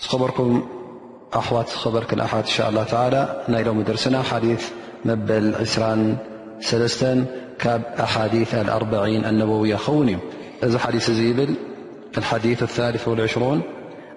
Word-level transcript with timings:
خبركم 0.00 0.62
أو 1.34 1.40
خبركلأ 1.64 2.24
إن 2.38 2.44
شاء 2.44 2.68
الله 2.68 2.84
تعالى 2.84 3.44
لومدرسنا 3.48 4.22
حديث 4.22 4.68
مبل 5.04 5.66
سران 5.66 6.16
سلس 6.60 7.04
كب 7.58 7.82
أحاديث 8.00 8.54
الأربعين 8.54 9.24
النوية 9.24 9.76
خوني 9.76 10.18
حديث 10.78 11.10
زيبل 11.10 11.54
الحديث 12.18 12.62
اثالثوالعشرون 12.62 13.62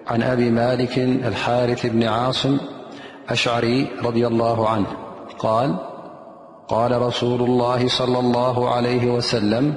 عن 0.06 0.22
أبي 0.22 0.50
مالك 0.50 0.98
الحارث 0.98 1.86
بن 1.86 2.02
عاصم 2.04 2.58
أشعري 3.28 3.88
رضي 4.02 4.26
الله 4.26 4.68
عنه 4.68 4.86
قال 5.38 5.76
قال 6.68 7.02
رسول 7.02 7.40
الله- 7.40 7.88
صلى 8.00 8.18
الله 8.18 8.74
عليه 8.74 9.10
وسلم 9.14 9.74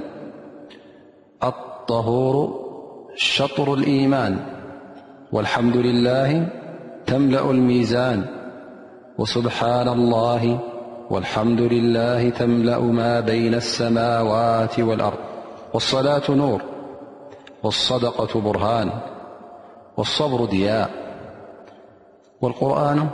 الطهور 1.43 2.65
شطر 3.15 3.73
الإيمان 3.73 4.54
والحمد 5.35 5.77
لله 5.77 6.47
تملأ 7.05 7.51
الميزان 7.51 8.25
وسبحان 9.17 9.87
الله 9.87 10.59
والحمد 11.09 11.61
لله 11.61 12.29
تملأ 12.29 12.79
ما 12.79 13.19
بين 13.19 13.53
السماوات 13.53 14.79
والأرض 14.79 15.17
والصلاة 15.73 16.21
نور 16.29 16.61
والصدقة 17.63 18.41
برهان 18.41 18.89
والصبر 19.97 20.45
دياء 20.45 20.89
والقرآن 22.41 23.07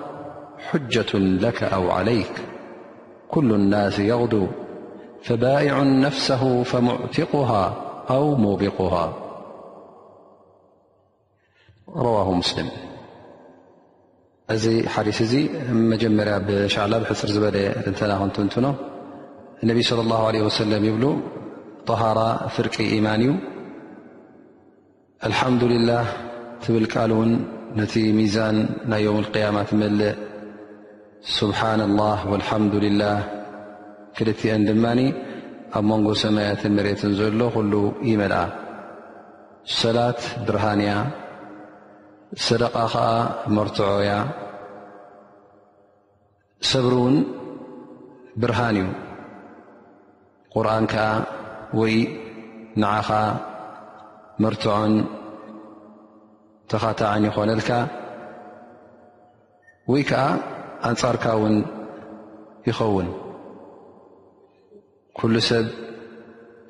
حجة 0.72 1.16
لك 1.18 1.64
أو 1.64 1.92
عليك 1.92 2.42
كل 3.30 3.52
الناس 3.54 4.00
يغذو 4.00 4.48
فبائع 5.24 5.80
نفسه 5.84 6.64
فمعثقها 6.64 7.74
أو 8.10 8.36
موبقها 8.36 9.14
رዋه 12.06 12.28
ስሊም 12.50 12.68
እዚ 14.54 14.64
ሓዲስ 14.94 15.18
እዚ 15.26 15.34
መጀመርያ 15.92 16.34
ብሻዕላ 16.48 16.94
ብሕፅር 17.04 17.30
ዝበለ 17.36 17.58
ንተናክንትንትኖ 17.94 18.68
ነቢ 19.70 19.78
صلى 19.90 20.02
الله 20.06 20.22
عله 20.30 20.42
وسለ 20.48 20.72
ይብሉ 20.88 21.06
طሃራ 21.88 22.20
ፍርቂ 22.56 22.76
يማን 22.96 23.22
እዩ 23.26 23.30
الሓምዱلላه 25.28 26.06
ትብል 26.64 26.86
ቃል 26.94 27.12
ን 27.30 27.32
ነቲ 27.80 27.94
ሚዛን 28.20 28.58
ናይ 28.92 29.02
يም 29.08 29.18
القيማ 29.24 29.56
መልእ 29.82 30.16
ስብሓن 31.38 31.80
الله 31.90 32.18
والحምላه 32.32 33.18
ክልትአን 34.16 34.62
ድማ 34.70 34.86
ኣብ 35.78 35.84
መንጎ 35.90 36.08
ሰማያትን 36.24 36.72
መሬትን 36.78 37.12
ዘሎ 37.20 37.40
ሉ 37.72 37.74
ይመልአ 38.12 38.44
ሰላት 39.82 40.20
ብርሃንያ 40.46 40.92
ሰደቓ 42.44 42.74
ከዓ 42.92 43.06
መርትዖ 43.56 43.88
ያ 44.08 44.12
ሰብሪ 46.70 46.94
እውን 46.98 47.16
ብርሃን 48.42 48.76
እዩ 48.82 48.86
ቁርንከ 50.54 50.96
ወይ 51.80 51.96
ንዓኸ 52.82 53.10
መርትዖን 54.46 54.94
ተኻታዕን 56.72 57.26
ይኮነልካ 57.30 57.70
ወይ 59.92 60.04
ከዓ 60.12 60.24
ኣንጻርካ 60.92 61.26
እውን 61.38 61.56
ይኸውን 62.70 63.10
ኩሉ 65.20 65.36
ሰብ 65.50 65.68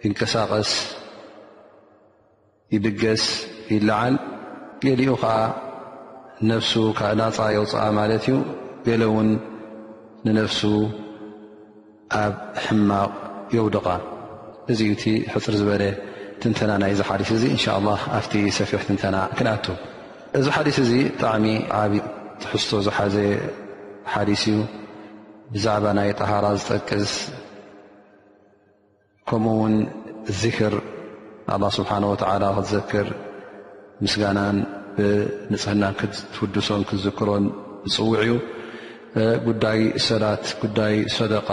ይንቀሳቐስ 0.06 0.72
ይብገስ 2.74 3.24
ይልዓል 3.74 4.16
ገሊኡ 4.84 5.10
ከዓ 5.22 5.34
ነፍሱ 6.52 6.74
ካ 7.00 7.10
ናፃ 7.20 7.38
የውፅኣ 7.56 7.82
ማለት 7.98 8.24
እዩ 8.28 8.36
ገሎ 8.86 9.02
ውን 9.16 9.30
ንነፍሱ 10.26 10.62
ኣብ 12.24 12.34
ሕማቕ 12.64 13.12
የውድቓ 13.56 13.88
እዚዩ 14.72 14.90
እቲ 14.96 15.04
ሕፅር 15.34 15.56
ዝበለ 15.60 15.84
ትንተና 16.42 16.72
ናይዚ 16.84 17.00
ሓዲስ 17.10 17.30
እዚ 17.38 17.44
እንሻ 17.56 17.66
ላ 17.88 17.92
ኣብቲ 18.18 18.34
ሰፊሕ 18.58 18.82
ትንተና 18.90 19.18
ክንኣቱ 19.38 19.66
እዚ 20.40 20.46
ሓዲስ 20.58 20.78
እዚ 20.86 20.92
ብጣዕሚ 21.16 21.46
ዓብ 21.84 21.94
ትሕዝቶ 22.44 22.72
ዝሓዘ 22.86 23.16
ሓዲስ 24.14 24.44
እዩ 24.52 24.60
ብዛዕባ 25.56 25.86
ናይ 25.98 26.12
ጣሃራ 26.20 26.46
ዝጠቅስ 26.62 27.12
ከምኡ 29.32 29.56
ውን 29.64 29.76
ዝክር 30.44 30.76
ንኣላه 31.48 31.72
ስብሓን 31.80 32.04
ወተዓላ 32.14 32.44
ክትዘክር 32.58 33.08
ምስጋናን 34.04 34.58
ብንፅሕና 34.98 35.84
ክትውድሶን 36.00 36.82
ክዝክሮን 36.90 37.44
ዝፅውዕ 37.92 38.22
እዩ 38.24 38.32
ጉዳይ 39.48 39.80
ሰላት 40.06 40.44
ጉዳይ 40.62 40.96
ሰደቃ 41.18 41.50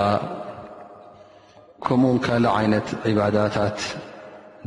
ከምኡውን 1.85 2.19
ካልእ 2.27 2.51
ዓይነት 2.61 2.89
ዒባዳታት 3.11 3.79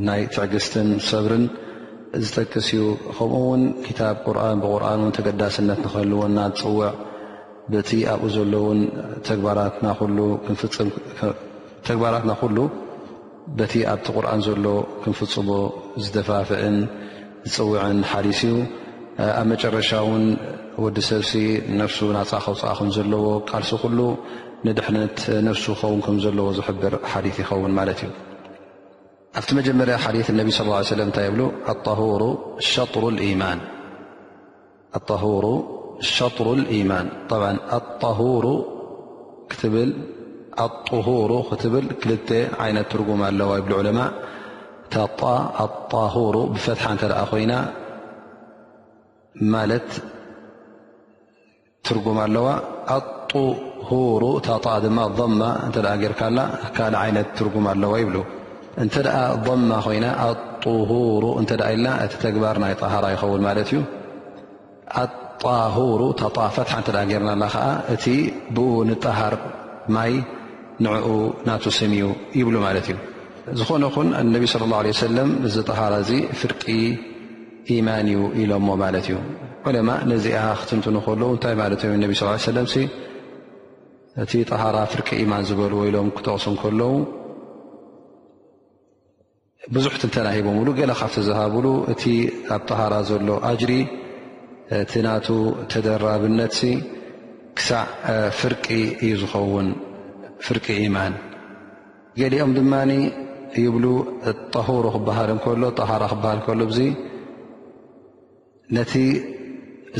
ናይ 0.07 0.21
ትዕግስትን 0.33 0.89
ሰብርን 1.09 1.45
ዝጠቅስ 2.25 2.69
እዩ 2.75 2.83
ከምኡውን 3.17 3.63
ታብ 3.99 4.17
ብቁርን 4.63 5.01
ን 5.07 5.11
ተገዳስነት 5.17 5.79
ንክህልዎና 5.85 6.37
ዝፅውዕ 6.53 6.91
በቲ 7.73 7.89
ኣብኡ 8.13 8.27
ዘሎውን 8.37 8.79
ተግባራትና 11.87 12.31
ኩሉ 12.39 12.57
በቲ 13.59 13.73
ኣብቲ 13.91 14.07
ቁርኣን 14.15 14.41
ዘሎ 14.45 14.65
ክንፍፅሞ 15.03 15.49
ዝተፋፍዕን 16.03 16.75
ዝፅው 17.49 17.69
ث 18.39 18.41
ኣብ 19.39 19.45
መጨረሻ 19.51 19.91
ዲ 20.97 20.99
ሰብ 21.95 22.09
ናኸ 22.17 22.47
ዘለዎ 22.95 23.23
ቃልሲ 23.51 23.71
ንድነት 24.67 25.17
ነ 25.45 25.47
ን 25.47 25.47
ዘዎ 26.25 26.39
ዝብር 26.57 26.93
ث 27.13 27.15
ይኸን 27.41 27.71
እ 27.83 27.85
ኣብቲ 29.37 29.49
መጀመር 29.59 29.87
ث 30.05 30.07
صى 30.57 30.63
ه 30.87 30.89
ይ 31.27 31.29
طه 31.87 32.01
شطሩ 32.71 33.05
يማን 36.81 37.07
طه 37.33 38.23
ት 41.61 41.63
ጉም 43.07 43.19
ኣለዋ 43.29 43.51
ታ 44.95 45.03
ኣጣهሩ 45.63 46.35
ብፈት 46.53 46.79
እተ 46.93 47.03
ኮይና 47.31 47.53
ማለት 49.53 49.89
ትርጉም 51.87 52.17
ኣለዋ 52.25 52.47
ኣ 52.95 52.97
ታ 54.65 54.75
ድማ 54.85 54.99
ضማ 55.19 55.41
እ 55.67 55.71
ርካ 56.13 56.21
ካል 56.77 56.95
ይነት 57.07 57.29
ትርጉም 57.37 57.65
ኣለዋ 57.73 57.93
ይብ 58.01 58.15
እተ 58.83 58.95
ضማ 59.47 59.69
ኮይና 59.87 60.05
ኣطሁሩ 60.27 61.23
እተ 61.41 61.51
ኢልና 61.75 61.87
እቲ 62.05 62.13
ተግባር 62.25 62.55
ናይ 62.63 62.73
ጣሃራ 62.81 63.05
ይኸውን 63.15 63.41
ማት 63.47 63.59
እዩ 63.63 63.71
ኣጣሩ 65.03 66.01
ታ 66.21 66.49
ፈት 66.57 66.69
እተ 66.81 66.89
ርና 67.21 67.43
ዓ 67.65 67.67
እቲ 67.95 68.05
ብኡ 68.57 68.67
ንጠሃር 68.91 69.35
ማይ 69.97 70.13
ንኡ 70.83 71.07
ናቱ 71.47 71.63
ስሚዩ 71.79 72.05
ይብሉ 72.39 72.55
ማለት 72.67 72.85
እዩ 72.91 72.97
ዝኾነ 73.59 73.83
ኹን 73.93 74.09
እነቢ 74.21 74.43
ለ 74.61 74.65
ላه 74.71 74.85
ሰለም 75.03 75.29
እዚ 75.47 75.55
ጠሃራ 75.69 75.93
እዚ 76.03 76.11
ፍርቂ 76.39 76.63
ኢማን 77.75 78.07
እዩ 78.11 78.19
ኢሎሞ 78.41 78.67
ማለት 78.81 79.05
እዩ 79.09 79.15
ዑለማ 79.67 79.89
ነዚኣ 80.11 80.41
ክትንትንከለዉ 80.59 81.29
እንታይ 81.35 81.55
ማለት 81.61 81.81
እ 81.87 81.89
ነብ 82.03 82.11
ስ 82.19 82.45
ለ 82.57 82.61
እቲ 84.23 84.31
ጣሃራ 84.51 84.77
ፍርቂ 84.93 85.07
ኢማን 85.23 85.43
ዝበል 85.49 85.73
ኢሎም 85.89 86.07
ክጠቕሱ 86.17 86.45
ከለዉ 86.61 86.83
ብዙሕትንተና 89.75 90.27
ሂቦምሉ 90.35 90.67
ገለ 90.79 90.91
ካብተዝሃብሉ 90.99 91.67
እቲ 91.93 92.03
ኣብ 92.55 92.61
ጣሃራ 92.69 92.93
ዘሎ 93.09 93.29
ኣጅሪ 93.49 93.71
ቲ 94.91 95.03
ናቱ 95.07 95.27
ተደራብነት 95.71 96.57
ክሳዕ 97.57 97.85
ፍርቂ 98.39 98.65
እዩ 99.05 99.13
ዝኸውን 99.23 99.67
ፍርቂ 100.47 100.65
ኢማን 100.85 101.13
ገሊኦም 102.19 102.51
ድማ 102.57 102.73
ይብሉ 103.63 103.85
ጣሁር 104.55 104.85
ክበሃል 104.95 105.29
እከሎ 105.37 105.63
ጣሃራ 105.81 106.03
ክበሃል 106.11 106.39
ከሎ 106.45 106.61
ዙ 106.77 106.81
ነቲ 108.75 108.93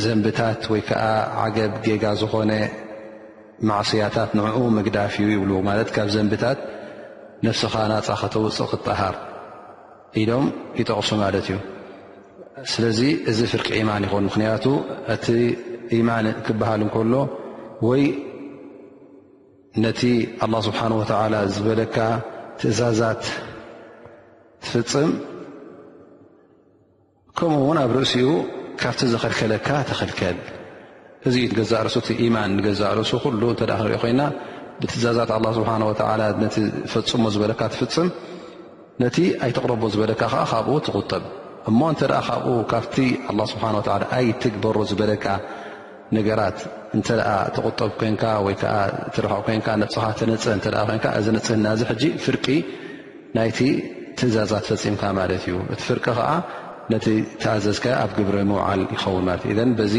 ዘንብታት 0.04 0.62
ወይ 0.74 0.82
ከዓ 0.90 1.04
ዓገብ 1.46 1.74
ገጋ 1.86 2.04
ዝኮነ 2.22 2.52
ማዕስያታት 3.70 4.32
ንኡ 4.38 4.56
ምግዳፍ 4.78 5.14
እዩ 5.24 5.30
ይብሉ 5.36 5.52
ማለት 5.68 5.90
ካብ 5.96 6.08
ዘንብታት 6.16 6.60
ነፍስኻ 7.48 7.74
ናፃከተውፅቕ 7.92 8.70
ክጠሃር 8.72 9.16
ኢዶም 10.22 10.46
ይጠቕሱ 10.80 11.10
ማለት 11.24 11.46
እዩ 11.52 11.58
ስለዚ 12.72 13.00
እዚ 13.32 13.40
ፍርቂ 13.52 13.68
ኢማን 13.82 14.04
ይኹን 14.08 14.26
ምክንያቱ 14.30 14.66
እቲ 15.14 15.26
ኢማን 16.00 16.26
ክበሃል 16.48 16.82
እከሎ 16.88 17.14
ወይ 17.88 18.04
ነቲ 19.86 20.02
ላه 20.54 20.62
ስብሓን 20.68 20.94
ወላ 21.06 21.34
ዝበለካ 21.56 21.98
ትእዛዛት 22.64 23.24
ትፍፅም 24.64 25.12
ከምኡ 27.38 27.60
ውን 27.68 27.78
ኣብ 27.84 27.92
ርእሲኡ 27.98 28.28
ካብቲ 28.82 29.00
ዘኸልከለካ 29.14 29.68
ተኸልከል 29.90 30.38
እዚ 31.30 31.36
ገዛ 31.58 31.72
ርሱ 31.88 31.96
እቲ 32.02 32.08
ኢማን 32.24 32.52
ንገዛእ 32.58 32.94
ርእሱ 33.00 33.12
ኩሉ 33.24 33.42
እተ 33.54 33.62
ክንሪኦ 33.70 33.98
ኮይና 34.04 34.22
ብትእዛዛት 34.82 35.32
ኣ 35.38 35.40
ስብሓ 35.58 35.70
ወላ 35.90 36.22
ነቲ 36.44 36.56
ፈፅሞ 36.94 37.24
ዝበለካ 37.36 37.62
ትፍፅም 37.74 38.10
ነቲ 39.04 39.18
ኣይተቕረቦ 39.48 39.82
ዝበለካ 39.96 40.22
ከዓ 40.34 40.44
ካብኡ 40.52 40.76
ትቁጠብ 40.88 41.24
እሞ 41.72 41.80
እንተ 41.94 42.02
ኣ 42.20 42.22
ካብኡ 42.30 42.54
ካብቲ 42.74 42.96
ስብሓ 43.54 43.66
ላ 43.78 43.82
ኣይ 44.20 44.28
ትግበሮ 44.44 44.78
ዝበለካ 44.92 45.26
ነገራት 46.18 46.58
እተ 47.00 47.10
ተቁጠብ 47.56 47.92
ኮንካ 48.00 48.24
ወይዓ 48.46 48.62
ትረክቕ 49.16 49.46
ይ 49.54 49.58
ነፅኻ 49.82 50.06
ንፅ 50.32 50.46
ኮ 51.04 51.14
እዚ 51.20 51.28
ንፅህ 51.36 51.58
ናዚ 51.66 51.82
ሕጂ 51.92 52.04
ፍርቂ 52.24 52.46
ናይቲ 53.38 53.60
ትእዛዛት 54.20 54.66
ፈፂምካ 54.72 55.04
ማለት 55.20 55.44
እዩ 55.48 55.54
እቲ 55.74 55.82
ፍርቂ 55.90 56.06
ከዓ 56.18 56.30
ነቲ 56.94 57.06
ተኣዘዝከ 57.42 57.86
ኣብ 58.04 58.12
ግብሪ 58.18 58.38
ምውዓል 58.52 58.82
ይኸውን 58.96 59.30
እ 59.54 59.66
በዚ 59.80 59.96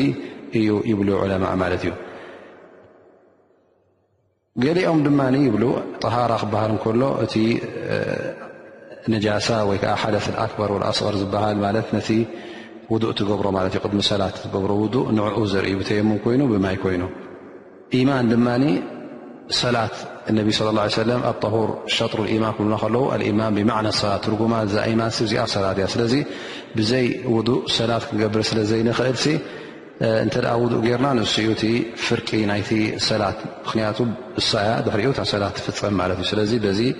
እዩ 0.60 0.68
ይብ 0.90 1.00
ዕለማ 1.22 1.44
ማለት 1.62 1.82
እዩ 1.86 1.92
ገሊኦም 4.64 5.00
ድማ 5.06 5.20
ይብ 5.48 5.56
ጠሃራ 6.04 6.32
ክበሃል 6.42 6.72
ከሎ 6.84 7.02
እቲ 7.24 7.34
ነጃሳ 9.12 9.48
ወይዓ 9.68 9.92
ሓደ 10.02 10.16
ስኣክበር 10.26 10.70
ኣስቀር 10.90 11.14
ዝበሃል 11.22 11.58
ሚ 12.92 12.96
ሰ 14.08 14.16
ዑ 15.42 15.44
ዘርኢ 15.52 15.72
ም 16.08 16.16
ይኑ 16.34 16.40
ማይ 16.66 16.76
ይኑ 16.94 17.02
ማን 18.10 18.26
ድማ 18.32 18.48
ሰላት 19.60 19.94
صى 20.58 20.70
ه 21.54 21.54
ኣ 21.54 21.54
هር 21.54 21.70
ሩ 22.20 22.34
ማን 23.40 23.58
ዉ 23.62 23.64
ማ 23.70 23.82
ብ 23.86 23.94
ሰላ 24.02 24.10
ጉማ 24.40 24.54
ማ 25.00 25.06
ዚኣ 25.30 25.44
ሰት 25.54 25.78
እያ 25.80 25.86
ስለ 25.94 26.02
ብዘይ 26.78 27.06
ው 27.34 27.40
ሰላት 27.78 28.04
ክገብር 28.10 28.42
ስለዘክእል 28.50 29.16
ውእ 30.62 30.94
ርና 30.98 31.06
ንኡ 31.18 31.56
ፍርቂ 32.06 32.28
ሰ 33.08 33.20
ክቱ 33.72 33.98
ሳያ 34.50 34.70
ሪ 35.00 35.04
ሰላ 35.34 35.44
ፍፀ 35.56 35.80
ዩ 36.86 36.92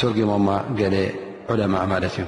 ትርጉሞ 0.00 0.32
ገ 0.78 1.62
ማ 1.74 1.78
ማ 1.90 1.94
እዩ 2.08 2.24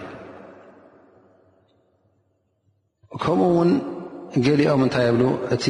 ከምኡ 3.23 3.45
እውን 3.53 3.71
ገሊኦም 4.47 4.83
እንታይ 4.87 5.05
የብሉ 5.09 5.25
እቲ 5.55 5.65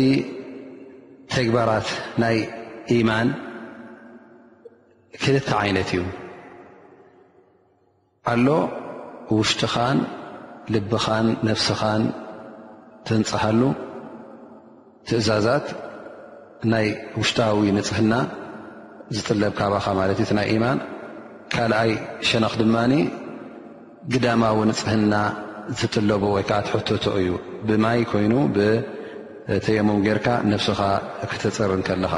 ተግባራት 1.34 1.88
ናይ 2.22 2.36
ኢማን 2.96 3.28
ክልተ 5.22 5.48
ዓይነት 5.60 5.90
እዩ 5.94 6.02
ኣሎ 8.32 8.46
ውሽጢኻን 9.36 9.98
ልብኻን 10.74 11.26
ነፍስኻን 11.48 12.02
ትንፅሃሉ 13.08 13.62
ትእዛዛት 15.08 15.66
ናይ 16.72 16.86
ውሽጣዊ 17.20 17.64
ንፅሕና 17.78 18.14
ዝፅለብካባካ 19.16 19.86
ማለት 20.00 20.18
እቲ 20.24 20.30
ናይ 20.38 20.46
ኢማን 20.56 20.78
ካልኣይ 21.52 21.90
ሸነኽ 22.28 22.54
ድማኒ 22.62 22.92
ግዳማዊ 24.12 24.58
ንፅሕና 24.70 25.14
ዝጥለቡ 25.78 26.22
ወይከዓ 26.34 26.58
ትሕቶቶ 26.66 27.04
እዩ 27.20 27.28
ብማይ 27.68 27.98
ኮይኑ 28.10 28.34
ብተየሞም 28.56 29.98
ጌርካ 30.06 30.26
ነፍስኻ 30.52 30.80
ክትፅርን 31.30 31.82
ከለኻ 31.88 32.14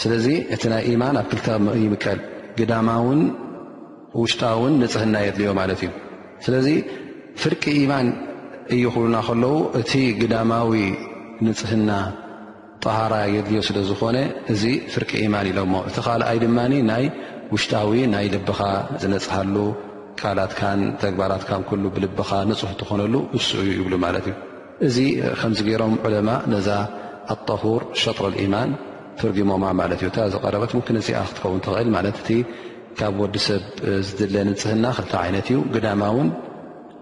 ስለዚ 0.00 0.26
እቲ 0.54 0.62
ናይ 0.72 0.82
ኢማን 0.90 1.14
ኣብ 1.20 1.26
ክልተ 1.30 1.46
ይምቀል 1.84 2.18
ግዳማንውሽጣውን 2.58 4.74
ንፅህና 4.82 5.14
የድልዮ 5.26 5.50
ማለት 5.60 5.80
እዩ 5.86 5.90
ስለዚ 6.44 6.68
ፍርቂ 7.42 7.62
ኢማን 7.82 8.06
እይኽብልና 8.74 9.16
ከለው 9.28 9.56
እቲ 9.80 9.92
ግዳማዊ 10.20 10.70
ንፅህና 11.46 11.90
ጠሃራ 12.84 13.14
የድልዮ 13.36 13.60
ስለ 13.68 13.78
ዝኾነ 13.90 14.16
እዚ 14.54 14.62
ፍርቂ 14.94 15.10
ኢማን 15.26 15.46
ኢሎሞ 15.52 15.72
እቲ 15.90 15.96
ካልኣይ 16.06 16.38
ድማ 16.44 16.58
ናይ 16.90 17.04
ውሽጣዊ 17.54 17.90
ናይ 18.14 18.26
ልብኻ 18.34 18.60
ዝነፅሃሉ 19.02 19.56
ቃላትካን 20.20 20.80
ተግባራትካ 21.02 21.50
ኩሉ 21.70 21.84
ብልብኻ 21.94 22.30
ንፁሕ 22.50 22.70
ትኾነሉ 22.80 23.14
እስ 23.38 23.48
ይብሉ 23.78 23.94
ማለት 24.04 24.24
እዩ 24.30 24.34
እዚ 24.86 24.96
ከምዚ 25.40 25.58
ገሮም 25.68 25.94
ዕለማ 26.06 26.30
ነዛ 26.52 26.68
ኣጠሁር 27.34 27.82
ሸጥረ 28.02 28.26
ኢማን 28.44 28.70
ፍርጊሞማ 29.20 29.64
ማለት 29.80 30.00
እዩ 30.06 30.10
ዚ 30.32 30.42
ረበት 30.54 30.72
ምክነስኣ 30.78 31.16
ክትከውን 31.28 31.60
ትኽእል 31.66 31.88
ማለት 31.96 32.16
እቲ 32.22 32.28
ካብ 32.98 33.16
ወዲ 33.22 33.36
ሰብ 33.46 33.62
ዝድለ 34.08 34.36
ንፅህና 34.48 34.84
ክልቲ 34.98 35.12
ዓይነት 35.24 35.46
እዩ 35.52 35.58
ግዳማውን 35.74 36.28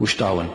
ውሽጣውን 0.05 0.49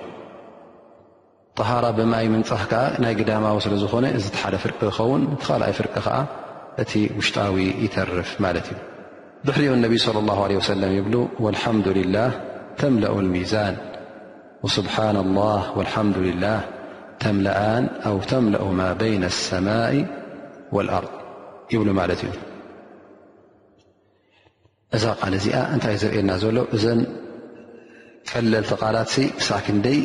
ጠሃራ 1.59 1.85
ብማይ 1.97 2.27
ምንፅፍ 2.33 2.61
ከዓ 2.71 2.83
ናይ 3.03 3.13
ግዳማዊ 3.19 3.57
ስለዝኾነ 3.65 4.05
እዚሓደ 4.19 4.55
ፍርቂ 4.63 4.79
ክኸውን 4.87 5.23
ተካልኣይ 5.41 5.73
ፍርቂ 5.79 5.93
ከዓ 6.05 6.17
እቲ 6.83 6.91
ውሽጣዊ 7.17 7.57
ይተርፍ 7.85 8.29
ማለት 8.45 8.65
እዩ 8.73 8.77
ብሕሪዮ 9.47 9.71
اነቢ 9.77 9.93
صلى 10.07 10.19
الله 10.23 10.37
عله 10.45 10.55
وسل 10.61 10.81
ي 10.99 11.01
والحم 11.45 11.77
لله 11.99 12.29
ተأ 12.81 12.89
الሚዛن 13.25 13.75
وስبحن 14.63 15.17
الله 15.25 15.59
ول 15.77 15.87
له 16.43 16.57
ተ 17.23 17.25
و 18.15 18.17
ተምلأ 18.31 18.61
ማ 18.79 18.81
بين 19.03 19.23
السማء 19.33 19.93
والأርض 20.75 21.11
ይብ 21.73 21.81
ማለ 21.99 22.09
እዩ 22.17 22.23
እዛ 24.95 25.03
ል 25.31 25.35
ዚኣ 25.43 25.57
እንታይ 25.75 25.95
ዝርእና 26.03 26.31
ዘሎ 26.43 26.57
እዘ 26.75 26.85
ቀለል 28.29 28.65
ቲቓላት 28.71 29.09
ክሳዕ 29.37 29.59
ክንደይ 29.65 29.99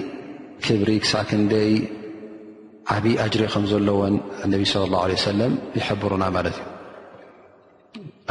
ክብሪ 0.65 0.91
ክሳዕ 1.05 1.23
ክደይ 1.31 1.73
ዓብዪ 2.97 3.07
ጅሪ 3.33 3.43
ከዘለዎን 3.55 4.15
ነ 4.53 4.53
صى 4.73 4.81
الله 4.89 5.01
عله 5.07 5.17
يحብሩና 5.79 6.25
እዩ 6.51 6.55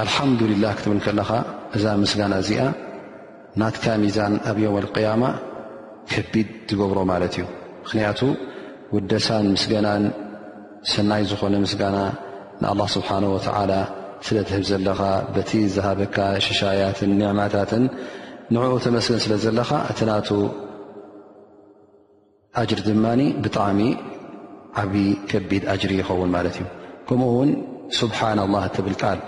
ኣልሓምዱልላህ 0.02 0.72
ክትብል 0.80 1.00
ከለኻ 1.06 1.30
እዛ 1.78 1.84
ምስጋና 2.02 2.34
እዚኣ 2.42 2.62
ናትካሚዛን 3.60 4.34
ኣብ 4.50 4.58
ዮም 4.64 4.76
ኣልቅያማ 4.80 5.24
ከቢድ 6.12 6.50
ዝገብሮ 6.72 6.98
ማለት 7.12 7.34
እዩ 7.38 7.46
ምኽንያቱ 7.84 8.20
ውደሳን 8.96 9.46
ምስገናን 9.54 10.04
ሰናይ 10.92 11.24
ዝኾነ 11.30 11.54
ምስጋና 11.64 11.98
ንኣላ 12.64 12.82
ስብሓን 12.96 13.26
ወዓላ 13.32 13.74
ስለ 14.28 14.38
ትህብ 14.50 14.64
ዘለኻ 14.72 15.00
በቲ 15.38 15.52
ዝሃበካ 15.76 16.18
ሸሻያትን 16.48 17.12
ንዕማታትን 17.22 17.84
ንዕኡ 18.56 18.76
ተመስገን 18.86 19.20
ስለ 19.26 19.34
ዘለኻ 19.46 19.70
እቲ 19.94 20.00
ናቱ 20.10 20.30
ኣጅሪ 22.64 22.80
ድማኒ 22.90 23.22
ብጣዕሚ 23.46 23.82
ዓብዪ 24.84 25.06
ከቢድ 25.32 25.64
ኣጅሪ 25.74 25.92
ይኸውን 26.02 26.32
ማለት 26.38 26.56
እዩ 26.60 26.68
ከምኡ 27.10 27.30
ውን 27.40 27.52
ስብሓና 28.02 28.40
ላህ 28.54 28.64
እትብል 28.70 28.96
ቃል 29.02 29.20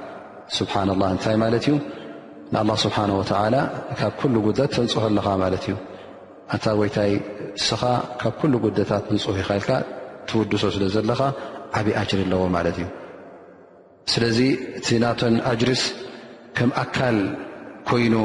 ስብሓና 0.57 0.89
ላ 1.01 1.07
እንታይ 1.15 1.35
ማለት 1.43 1.63
እዩ 1.69 1.73
ንኣላ 2.53 2.71
ስብሓን 2.83 3.11
ወተዓላ 3.19 3.55
ካብ 3.99 4.13
ኩሉ 4.19 4.35
ጉታት 4.47 4.69
ተንፅህ 4.75 5.03
ኣለኻ 5.09 5.27
ማለት 5.43 5.63
እዩ 5.67 5.75
እንታ 6.53 6.65
ወይታይ 6.81 7.11
እስኻ 7.59 7.81
ካብ 8.21 8.33
ኩሉ 8.39 8.53
ጉዳታት 8.65 9.03
እንፅሑ 9.13 9.35
ይካ 9.41 9.49
ኢልካ 9.59 9.71
ትውድሶ 10.29 10.63
ስለ 10.75 10.83
ዘለኻ 10.95 11.21
ዓብዪ 11.79 11.93
ኣጅሪ 12.01 12.21
ኣለዎ 12.27 12.41
ማለት 12.57 12.77
እዩ 12.81 12.87
ስለዚ 14.13 14.39
እቲ 14.79 14.87
ናቶን 15.03 15.35
ኣጅሪስ 15.51 15.83
ከም 16.59 16.69
ኣካል 16.83 17.19
ኮይኑ 17.89 18.15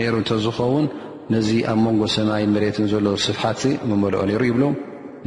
ነይሩ 0.00 0.14
እንተዝኸውን 0.22 0.86
ነዚ 1.34 1.48
ኣብ 1.72 1.78
መንጎ 1.86 2.02
ሰማይን 2.16 2.50
መሬትን 2.56 2.88
ዘሎ 2.94 3.06
ስፍሓት 3.26 3.60
መመልኦ 3.90 4.22
ነይሩ 4.32 4.42
ይብሉ 4.50 4.64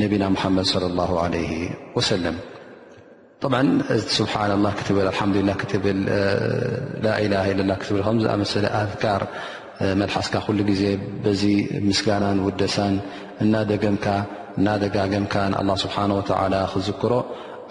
ነቢና 0.04 0.24
ሙሓመድ 0.36 0.68
ለ 0.86 0.92
ላሁ 1.00 1.14
ዓለይህ 1.26 1.52
ወሰለም 1.98 2.38
طብዓ 3.44 3.56
እቲ 3.98 4.08
ስብሓና 4.18 4.52
ላه 4.66 4.74
ትብል 4.88 5.06
ልሓዱላ 5.08 5.52
ትብል 5.72 5.98
ላላ 7.06 7.34
ትብልከ 7.50 7.84
ዝኣመሰለ 8.24 8.66
ኣذካር 8.82 9.22
መድሓስካ 10.02 10.34
ኩሉ 10.46 10.60
ግዜ 10.70 10.84
በዚ 11.24 11.42
ምስጋናን 11.88 12.38
ውደሳን 12.48 12.94
እናደገምካ 13.44 14.06
እናደጋገምካ 14.60 15.34
ኣ 15.62 15.64
ስብሓ 15.84 15.96
ወ 16.18 16.22
ክዝክሮ 16.74 17.14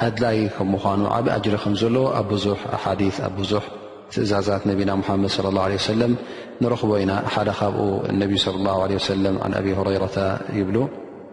ኣድላይ 0.07 0.39
ከም 0.57 0.69
ምኑ 0.75 1.05
ዓብ 1.19 1.27
ኣጅሪ 1.37 1.55
ከም 1.63 1.75
ዘለዎ 1.83 2.05
ኣብ 2.19 2.27
ብዙ 2.33 2.47
ኣሓዲ 2.79 3.03
ኣ 3.29 3.31
ብዙ 3.39 3.53
ትእዛዛት 4.17 4.63
ነቢና 4.71 4.91
ሓመድ 5.09 5.31
ص 5.37 5.39
ه 5.77 5.81
ሰለ 5.91 6.01
ንረክቦ 6.65 6.91
ኢና 7.05 7.13
ሓደ 7.37 7.49
ካብኡ 7.61 7.79
ነብ 8.21 8.31
ص 8.45 8.47
ه 8.97 9.03
ሰለ 9.09 9.25
ኣብ 9.63 9.67
ረረ 9.89 10.11
ይብሉ 10.59 10.77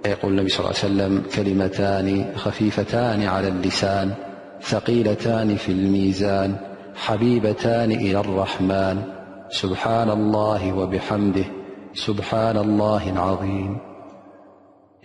يقول 0.05 0.31
النبي 0.31 0.49
صى 0.49 0.59
ال 0.63 0.67
عي 0.67 0.73
سلم 0.73 1.23
كلمتان 1.35 2.31
خفيفتان 2.35 3.23
على 3.23 3.47
اللسان 3.47 4.13
ثقيلتان 4.61 5.55
في 5.55 5.71
الميزان 5.71 6.55
حبيبتان 6.95 7.91
إلى 7.91 8.19
الرحمن 8.19 9.01
سبحان 9.49 10.09
الله 10.09 10.73
وبحمده 10.73 11.43
سبحان 11.93 12.57
الله 12.57 13.09
العظيم 13.09 13.77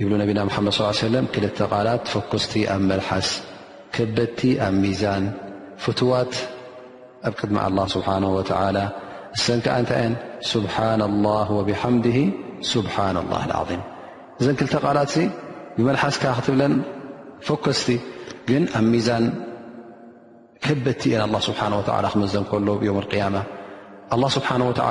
يبلو 0.00 0.16
نبينا 0.16 0.44
محمد 0.44 0.72
صلىاله 0.72 0.92
ليه 0.94 1.00
سلم 1.00 1.26
كل 1.34 1.48
ثقالات 1.48 2.08
فكصت 2.08 2.56
أن 2.56 2.82
ملحس 2.82 3.42
كبدت 3.92 4.44
أم 4.44 4.80
ميزان 4.82 5.32
فتوات 5.78 6.36
أبقد 7.24 7.52
مع 7.52 7.66
الله 7.66 7.86
سبحانه 7.86 8.34
وتعالى 8.36 8.88
اسنكأنتن 9.38 10.14
سبحان 10.40 11.02
الله 11.02 11.52
وبحمده 11.52 12.32
سبحان 12.60 13.16
الله 13.16 13.46
العظيم 13.46 13.80
እ 14.42 14.46
ቓላ 14.84 15.00
ብመلሓስካ 15.78 16.24
ክትብለ 16.36 16.62
ፈكስቲ 17.46 17.88
ግ 18.48 18.52
ኣብ 18.78 18.86
ሚዛን 18.94 19.24
ከበ 20.64 20.86
ه 21.00 21.24
ه 21.24 22.10
ክመዘ 22.14 22.34
ሎ 22.52 22.68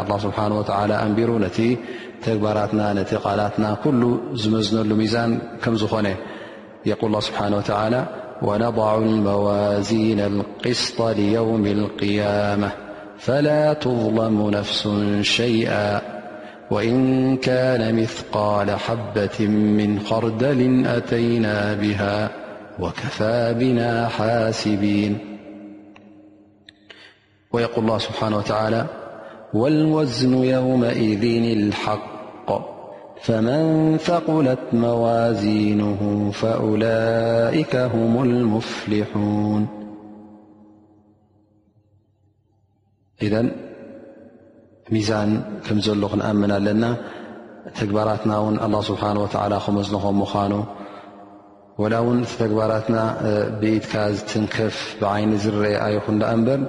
الله 0.00 0.18
سبحانه 0.18 0.58
وتعلى 0.58 0.94
أنبر 1.02 1.38
نت 1.38 1.60
تجبرت 2.24 2.74
نت 2.74 3.14
قلت 3.14 3.54
كل 3.84 4.20
زمزنل 4.34 4.94
ميዛان 4.96 5.30
كم 5.62 5.76
ኾن 5.76 6.06
يقل 6.86 7.06
الله 7.06 7.20
سبحانه 7.20 7.56
وتعالى 7.56 8.00
ونضع 8.42 8.98
الموازين 8.98 10.20
القسط 10.20 11.02
ليوم 11.02 11.66
القيامة 11.66 12.70
فلا 13.18 13.72
تظلم 13.72 14.50
نفس 14.50 14.88
شيئا 15.20 16.00
وإن 16.70 16.96
كان 17.36 17.82
مثقال 18.02 18.68
حبة 18.70 19.38
من 19.78 20.00
خردل 20.00 20.60
أتينا 20.86 21.74
بها 21.74 22.41
وكفى 22.80 23.54
بنا 23.58 24.08
حاسبين 24.08 25.18
ويقول 27.52 27.84
الله 27.84 27.98
سبحانه 27.98 28.36
وتعالى 28.36 28.86
والوزن 29.54 30.44
يومئذ 30.44 31.24
الحق 31.52 32.72
فمن 33.22 33.96
ثقلت 33.98 34.58
موازينهم 34.72 36.30
فأولئك 36.30 37.76
هم 37.76 38.22
المفلحون 38.22 39.66
إذا 43.22 43.48
ميان 44.90 45.42
كمل 45.68 46.18
نأمن 46.18 46.48
لنا 46.48 46.96
تجبرتنا 47.74 48.38
ون 48.38 48.58
الله 48.60 48.80
سبحانه 48.82 49.22
وتعالى 49.22 49.60
خمزن 49.60 49.96
مانه 49.96 50.66
ወላ 51.80 51.94
እውን 52.04 52.18
እቲ 52.24 52.32
ተግባራትና 52.42 52.96
ብኢትካ 53.60 53.92
ዝትንከፍ 54.16 54.76
ብዓይኒ 55.02 55.30
ዝረአኣይኹንዳ 55.44 56.22
እምበር 56.36 56.60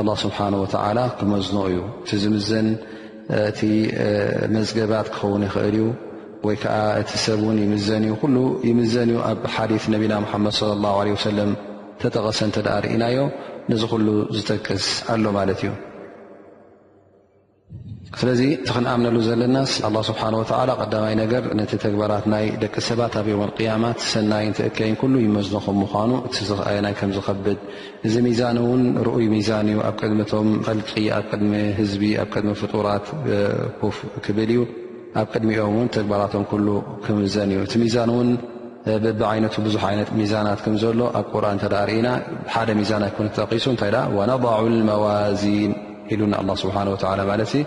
ኣላ 0.00 0.08
ስብሓን 0.24 0.54
ወተዓላ 0.62 0.98
ክመዝኖ 1.18 1.58
እዩ 1.70 1.78
እቲ 2.02 2.10
ዝምዘን 2.24 2.68
እቲ 3.50 3.60
መዝገባት 4.56 5.08
ክኸውን 5.14 5.42
ይኽእል 5.48 5.74
እዩ 5.80 5.84
ወይ 6.48 6.56
ከዓ 6.62 6.74
እቲ 7.02 7.10
ሰብ 7.24 7.40
ውን 7.48 7.58
ይምዘን 7.64 8.02
እዩ 8.08 8.14
ኩሉ 8.22 8.36
ይምዘን 8.68 9.10
እዩ 9.14 9.20
ኣብ 9.30 9.40
ሓዲ 9.56 9.70
ነቢና 9.96 10.14
ሓመድ 10.32 10.56
ለ 10.82 10.86
ኣላ 10.94 10.96
ለ 11.08 11.16
ሰለም 11.30 11.52
ተጠቐሰ 12.04 12.40
እንተ 12.48 12.58
ዳ 12.68 12.78
ርእናዮ 12.86 13.18
ነዚ 13.72 13.82
ኩሉ 13.92 14.06
ዝጠቅስ 14.38 14.86
ኣሎ 15.14 15.24
ማለት 15.38 15.60
እዩ 15.66 15.70
ስለዚ 18.20 18.40
ክንኣምነሉ 18.72 19.16
ዘለና 19.28 19.56
ስብሓ 20.08 20.20
ዳይ 20.92 21.14
ገር 21.32 21.44
ነቲ 21.58 21.70
ተግባራት 21.84 22.24
ናይ 22.32 22.44
ደቂ 22.62 22.74
ሰባት 22.88 23.14
ኣብም 23.20 23.42
ያማት 23.66 23.98
ሰናይ 24.12 24.46
ትእከይን 24.58 25.14
ይመዝኹም 25.24 25.78
ምኑ 25.82 26.20
የና 26.76 26.88
ዝከብድ 27.16 27.58
እዚ 28.08 28.14
ሚዛን 28.28 28.58
ን 28.82 29.04
ይ 29.24 29.26
ሚዛን 29.34 29.68
እዩ 29.72 29.80
ኣብ 29.88 29.96
ድም 30.10 30.50
ል 30.78 30.80
ኣ 31.18 31.20
ሚ 31.50 31.54
ህዝቢ 31.80 32.02
ኣ 32.24 32.26
ሚ 32.48 32.52
ፍራት 32.60 33.06
ፍ 33.96 34.10
ክብል 34.26 34.50
እዩ 34.54 34.62
ኣብ 35.22 35.26
ቅድሚኦም 35.34 35.76
ተግባራቶም 35.96 36.44
ክምዘን 37.06 37.52
እዩ 37.56 37.60
እቲ 37.68 37.74
ሚዛን 37.84 38.10
ብይ 39.20 39.40
ብዙ 39.66 39.76
ሚዛናት 40.20 40.62
ዘሎ 40.84 41.00
ኣብ 41.20 41.26
ቁር 41.34 41.44
ተ 41.64 41.74
ርእና 41.90 42.08
ሓደ 42.54 42.70
ሚዛ 42.80 42.90
ጠቂሱ 43.42 43.66
ታይ 43.82 43.90
ነضع 44.32 44.56
መዋዚን 44.90 45.72
ኢሉ 46.14 46.20
ስ 46.62 47.66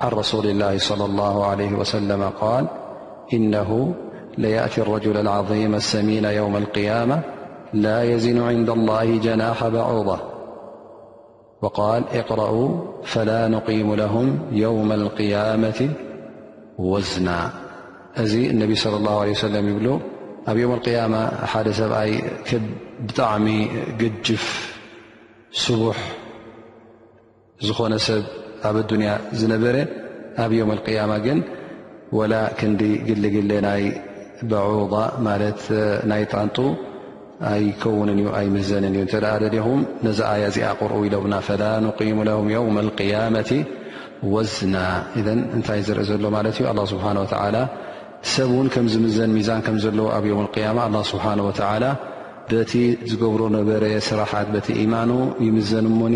عن 0.00 0.08
رسول 0.08 0.46
الله- 0.46 0.78
صلى 0.88 1.04
الله 1.04 1.46
عليه 1.46 1.72
وسلم-قال 1.72 2.66
إنه 3.32 3.94
ليأتي 4.38 4.80
الرجل 4.80 5.16
العظيم 5.16 5.74
السمين 5.74 6.24
يوم 6.24 6.56
القيامة 6.56 7.20
لا 7.72 8.02
يزن 8.02 8.42
عند 8.42 8.70
الله 8.70 9.16
جناح 9.18 9.68
بعوضة 9.68 10.20
وقال 11.62 12.04
اقرأوا 12.12 12.78
فلا 13.04 13.48
نقيم 13.48 13.94
لهم 13.94 14.38
يوم 14.52 14.92
القيامة 14.92 15.90
وزنا 16.78 17.50
أذي 18.18 18.50
النبي 18.50 18.74
صلى 18.74 18.96
الله 18.96 19.20
عليه 19.20 19.30
وسلم 19.30 19.68
يبلو 19.68 20.00
أ 20.48 20.50
يوم 20.52 20.74
القيامة 20.74 21.44
حدسبأي 21.46 22.22
بطعم 23.10 23.68
ججف 23.98 24.78
سبح 25.52 25.96
زخنسب 27.60 28.24
ኣብ 28.66 28.76
ኣዱኒያ 28.82 29.10
ዝነበረ 29.40 29.76
ኣብ 30.44 30.50
የም 30.58 30.70
ያማ 30.98 31.12
ግን 31.26 31.38
ወላ 32.18 32.34
ክንዲ 32.58 32.82
ግሊግል 33.08 33.50
ናይ 33.68 33.82
በዑض 34.50 34.92
ማት 35.26 35.62
ናይ 36.10 36.22
ጣንጡ 36.32 36.58
ኣይከውንን 37.52 38.20
ኣይምዘንን 38.38 38.94
እዩ 39.00 39.04
ተ 39.12 39.32
ደኹም 39.54 39.80
ነዚ 40.06 40.18
ኣያ 40.32 40.44
እዚኣ 40.52 40.68
ቅርኡ 40.80 40.98
ኢለውና 41.08 41.34
ፈላንቂሙ 41.48 42.16
ውም 42.40 42.48
ያመቲ 43.12 43.50
ወዝና 44.34 44.76
እንታይ 45.56 45.80
ዝርአ 45.88 46.04
ዘሎ 46.10 46.24
ማለት 46.36 46.56
ዩ 46.62 46.66
ስብሓ 46.92 47.06
ሰብ 48.34 48.48
ውን 48.58 48.68
ከም 48.74 48.86
ዝምዘን 48.92 49.30
ሚዛን 49.36 49.60
ከምዘለዎ 49.66 50.06
ኣብ 50.16 50.24
ያ 50.62 50.70
ኣ 50.84 51.02
ስብሓ 51.10 51.26
በቲ 52.50 52.72
ዝገብሮ 53.10 53.42
ነበረ 53.56 53.84
ስራሓት 54.06 54.46
በቲ 54.54 54.66
ኢማኑ 54.82 55.10
ይምዘንሞኒ 55.46 56.14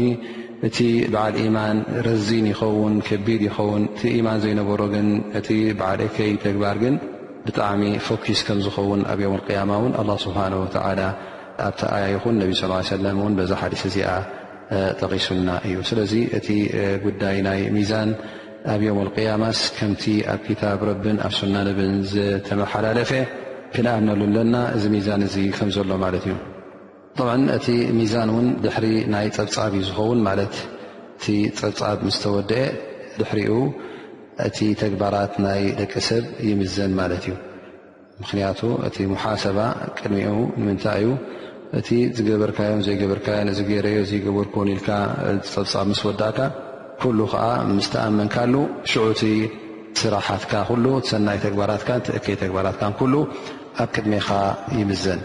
እቲ 0.66 0.78
በዓል 1.12 1.35
ኢማን 1.45 1.78
ረዚን 2.07 2.45
ይኸውን 2.50 2.95
ከቢድ 3.07 3.40
ይኸውን 3.47 3.83
እቲ 3.95 4.02
ኢማን 4.19 4.38
ዘይነበሮ 4.45 4.81
ግን 4.95 5.09
እቲ 5.38 5.49
በዓል 5.78 6.00
ኣከይ 6.07 6.31
ተግባር 6.45 6.76
ግን 6.83 6.95
ብጣዕሚ 7.47 7.83
ፎክስ 8.07 8.40
ከም 8.49 8.59
ዝኸውን 8.66 9.00
ኣብ 9.12 9.21
ዮም 9.25 9.35
ያማ 9.57 9.71
ውን 9.85 9.95
ኣ 10.02 10.04
ስብሓ 10.25 10.38
ወ 10.62 10.66
ኣብቲኣያ 11.69 12.04
ይኹን 12.12 12.35
ነብ 12.42 12.52
ስ 12.61 12.69
ሰለ 12.90 13.04
እን 13.28 13.35
በዛ 13.38 13.50
ሓዲስ 13.62 13.83
እዚኣ 13.88 14.11
ጠቂሱና 15.00 15.49
እዩ 15.69 15.76
ስለዚ 15.90 16.12
እቲ 16.38 16.49
ጉዳይ 17.07 17.38
ናይ 17.49 17.61
ሚዛን 17.76 18.11
ኣብ 18.75 18.81
የም 18.88 19.00
ቅያማስ 19.16 19.61
ከምቲ 19.78 20.04
ኣብ 20.35 20.40
ክታብ 20.47 20.81
ረብን 20.90 21.19
ኣብ 21.26 21.33
ሱና 21.40 21.57
ንብን 21.69 21.95
ዘተመሓላለፈ 22.14 23.12
ክነኣብነሉኣለና 23.75 24.57
እዚ 24.78 24.85
ሚዛን 24.97 25.25
እ 25.45 25.47
ከምዘሎ 25.59 25.90
ማለት 26.04 26.25
እዩ 26.31 26.37
ጣብ 27.19 27.28
እቲ 27.57 27.66
ሚዛን 27.97 28.28
እውን 28.33 28.47
ድሕሪ 28.64 28.87
ናይ 29.12 29.26
ፀብፃብ 29.37 29.73
እዩ 29.78 29.83
ዝኸውን 29.88 30.21
ማለት 30.28 30.54
እቲ 31.16 31.25
ፀብፃብ 31.59 31.99
ምስ 32.07 32.16
ተወድአ 32.23 32.61
ድሕሪኡ 33.19 33.52
እቲ 34.49 34.59
ተግባራት 34.83 35.33
ናይ 35.45 35.62
ደቂ 35.81 35.92
ሰብ 36.09 36.25
ይምዘን 36.49 36.92
ማለት 37.00 37.25
እዩ 37.26 37.35
ምክንያቱ 38.23 38.61
እቲ 38.88 38.97
ሙሓሰባ 39.12 39.59
ቅድሚኡ 39.99 40.33
ንምንታይ 40.61 40.97
እዩ 41.02 41.09
እቲ 41.81 41.88
ዝገበርካዮም 42.16 42.81
ዘይገበርካዮ 42.87 43.42
እዚ 43.52 43.61
ገይረዮ 43.71 43.99
ዘገበርኮንኢልካ 44.12 44.88
ፀብፃብ 45.52 45.85
ምስ 45.92 46.00
ወዳእካ 46.09 46.38
ኩሉ 47.02 47.19
ከዓ 47.33 47.45
ምስተኣመንካሉ 47.76 48.54
ሽዑቲ 48.92 49.23
ስራሓትካ 50.02 50.52
ኩሉ 50.71 50.85
ሰናይ 51.11 51.38
ተግባራትን 51.47 52.02
ትእከ 52.09 52.26
ተግባራትካ 52.45 52.83
ኩሉ 53.02 53.14
ኣብ 53.83 53.88
ቅድሜኻ 53.97 54.28
ይምዘን 54.81 55.21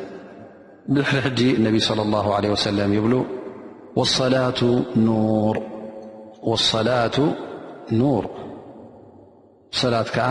ብዛሕሪ 0.96 1.20
ሕጂ 1.24 1.40
ነቢ 1.64 1.76
صለ 1.88 2.00
ላ 2.12 2.16
ሰለም 2.66 2.92
ይብሉ 2.98 3.14
ሰላቱ 4.20 4.60
ኑር 5.08 5.56
ሰላት 9.82 10.10
ከዓ 10.16 10.28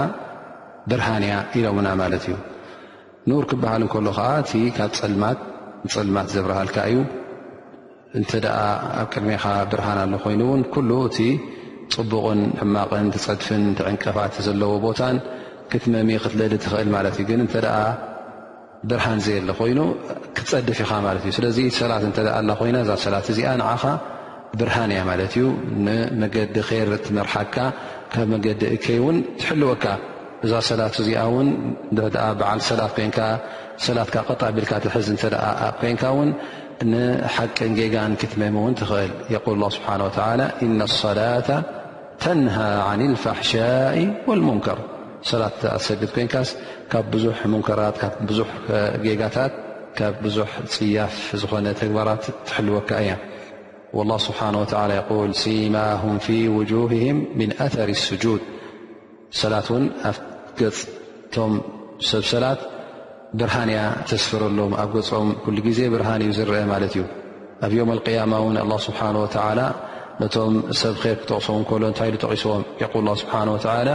ብርሃንእያ 0.90 1.34
ኢሎውና 1.58 1.88
ማለት 2.02 2.24
እዩ 2.28 2.36
ኑር 3.30 3.44
ክበሃል 3.50 3.82
እከሉ 3.88 4.06
ከዓ 4.18 4.28
እቲ 4.44 4.52
ካብ 4.78 4.90
ፅልማት 5.00 5.38
ፅልማት 5.96 6.26
ዘብርሃልካ 6.36 6.76
እዩ 6.92 7.00
እንተ 8.18 8.30
ኣብ 8.56 9.06
ቅድሜኻ 9.14 9.44
ብርሃና 9.70 10.00
ኣሎ 10.06 10.14
ኮይኑውን 10.24 10.62
ኩሉ 10.74 10.90
እቲ 11.12 11.18
ፅቡቕን 11.96 12.40
ሕማቕን 12.62 13.06
ፀድፍን 13.26 13.64
ትዕንቀፋት 13.78 14.34
ዘለዎ 14.48 14.72
ቦታን 14.88 15.16
ክትመሚእ 15.72 16.20
ክትለሊ 16.24 16.54
ትኽእል 16.64 16.90
ማ 16.96 17.08
ግ 17.28 18.12
ብርሃን 18.90 19.18
ዘ 19.26 19.28
ኮይኑ 19.60 19.78
ክትፀድፍ 20.36 20.78
ኢኻ 20.84 20.90
ለት 21.14 21.24
እ 21.30 21.32
ስለዚ 21.38 21.58
ሰላት 21.80 22.04
ተ 22.16 22.18
ኣ 22.38 22.40
ኮይ 22.60 22.70
እዛ 22.84 22.90
ሰላት 23.04 23.26
እዚኣ 23.32 23.48
ንዓኻ 23.60 23.84
ብርሃን 24.58 24.90
እያ 24.94 25.00
ማለት 25.10 25.32
እዩ 25.36 25.44
ንመገዲ 25.86 26.56
ር 26.88 26.90
ትምርሓካ 27.06 27.56
ካብ 28.12 28.26
መገዲ 28.34 28.60
ከይ 28.84 28.98
ውን 29.06 29.16
ትሕልወካ 29.40 29.84
እዛ 30.44 30.52
ሰላት 30.70 30.94
እዚኣ 31.02 31.20
በዓ 32.40 32.50
ሰላ 32.70 32.80
ሰላት 33.86 34.08
ጣ 34.40 34.42
ቢልካ 34.56 34.72
ት 36.78 36.82
ን 36.90 36.92
ሓቂ 37.34 37.56
ንጌጋን 37.72 38.12
ክትመም 38.20 38.54
እውን 38.60 38.74
ትኽእል 38.80 39.12
ه 39.66 39.68
ስብሓه 39.76 39.94
لሰላة 40.80 41.48
ተنهى 42.22 42.72
عن 42.88 43.00
الفሕሻاء 43.10 43.96
والንከር 44.28 44.78
ሰላትሰግ 45.30 46.00
ኮንካ 46.16 46.34
ካብ 46.92 47.06
ብዙ 47.12 47.24
ከራት 47.66 47.96
ዙ 48.38 48.42
ጌጋታት 49.04 49.52
ካብ 49.98 50.14
ብዙ 50.24 50.36
ፅያፍ 50.74 51.14
ዝኾነ 51.44 51.66
ተግባራት 51.82 52.24
ትልወካ 52.50 52.90
እያ 53.04 53.16
والله 53.98 54.16
ه 54.38 54.40
ማه 55.76 56.02
ف 56.26 56.28
وجهه 56.58 57.04
من 57.40 57.48
أثر 57.66 57.88
اسجد 57.96 58.40
ሰላት 59.40 59.68
ን 59.82 59.84
ኣ 60.08 60.10
ገቶም 60.60 61.52
ሰብ 62.10 62.22
ሰላት 62.32 62.60
ብርሃንያ 63.40 63.78
ተስፈረሎ 64.08 64.58
ኣብ 64.82 64.90
ገም 64.96 65.28
ل 65.56 65.58
ዜ 65.78 65.80
ብርሃن 65.94 66.22
ዝአ 66.36 66.50
ማለ 66.72 66.82
እዩ 66.90 66.98
ኣብ 67.64 67.72
يم 67.78 67.88
القيم 67.96 68.30
الله 68.64 68.78
ስنه 68.86 69.18
و 69.22 69.26
ነቶም 70.20 70.54
ሰብ 70.80 70.94
ር 71.04 71.04
ክተቕ 71.20 71.70
ሎ 71.80 71.84
ታ 71.98 72.08
قስዎም 72.32 72.62
ه 73.80 73.94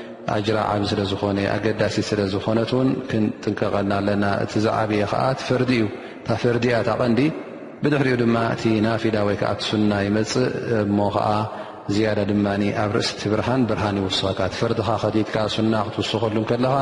ኣጅራ 0.33 0.57
ዓብ 0.73 0.81
ስለዝኾነ 0.91 1.37
ኣገዳሲ 1.55 1.95
ስለ 2.09 2.19
ዝኾነት 2.33 2.71
እውን 2.75 2.89
ክንጥንቀቐልና 3.11 3.93
ኣለና 4.01 4.23
እቲ 4.43 4.51
ዝዓብየ 4.65 5.03
ከዓ 5.11 5.21
ትፈርዲ 5.39 5.71
እዩ 5.77 5.85
ታ 6.27 6.37
ፈርዲ 6.41 6.63
እያ 6.71 6.77
ትቐንዲ 6.87 7.21
ብድሕሪኡ 7.83 8.15
ድማ 8.21 8.35
እቲ 8.55 8.63
ናፊላ 8.85 9.17
ወይከዓ 9.27 9.49
ኣቲሱና 9.55 9.91
ይመፅእ 10.07 10.45
እሞ 10.83 10.99
ከዓ 11.15 11.29
ዝያዳ 11.95 12.19
ድማ 12.31 12.45
ኣብ 12.83 12.91
ርእሲቲ 12.97 13.21
ብርሃን 13.33 13.61
ብርሃን 13.71 13.97
ይውስኸካ 14.01 14.41
ትፈርድኻ 14.53 14.89
ከቲድካ 15.05 15.35
ሱና 15.55 15.73
ክትውስኸሉ 15.87 16.35
ከለኻ 16.51 16.75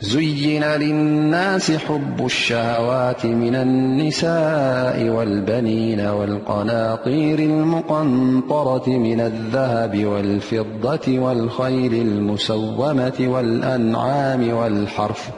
زين 0.00 0.64
للناس 0.64 1.70
حب 1.72 2.24
الشهوات 2.24 3.26
من 3.26 3.54
النساء 3.54 5.08
والبنين 5.08 6.00
والقناطير 6.00 7.38
المقنطرة 7.38 8.88
من 8.90 9.20
الذهب 9.20 10.04
والفضة 10.06 11.18
والخيل 11.18 11.94
المسومة 11.94 13.14
والأنعام 13.20 14.50
والحرف 14.54 15.30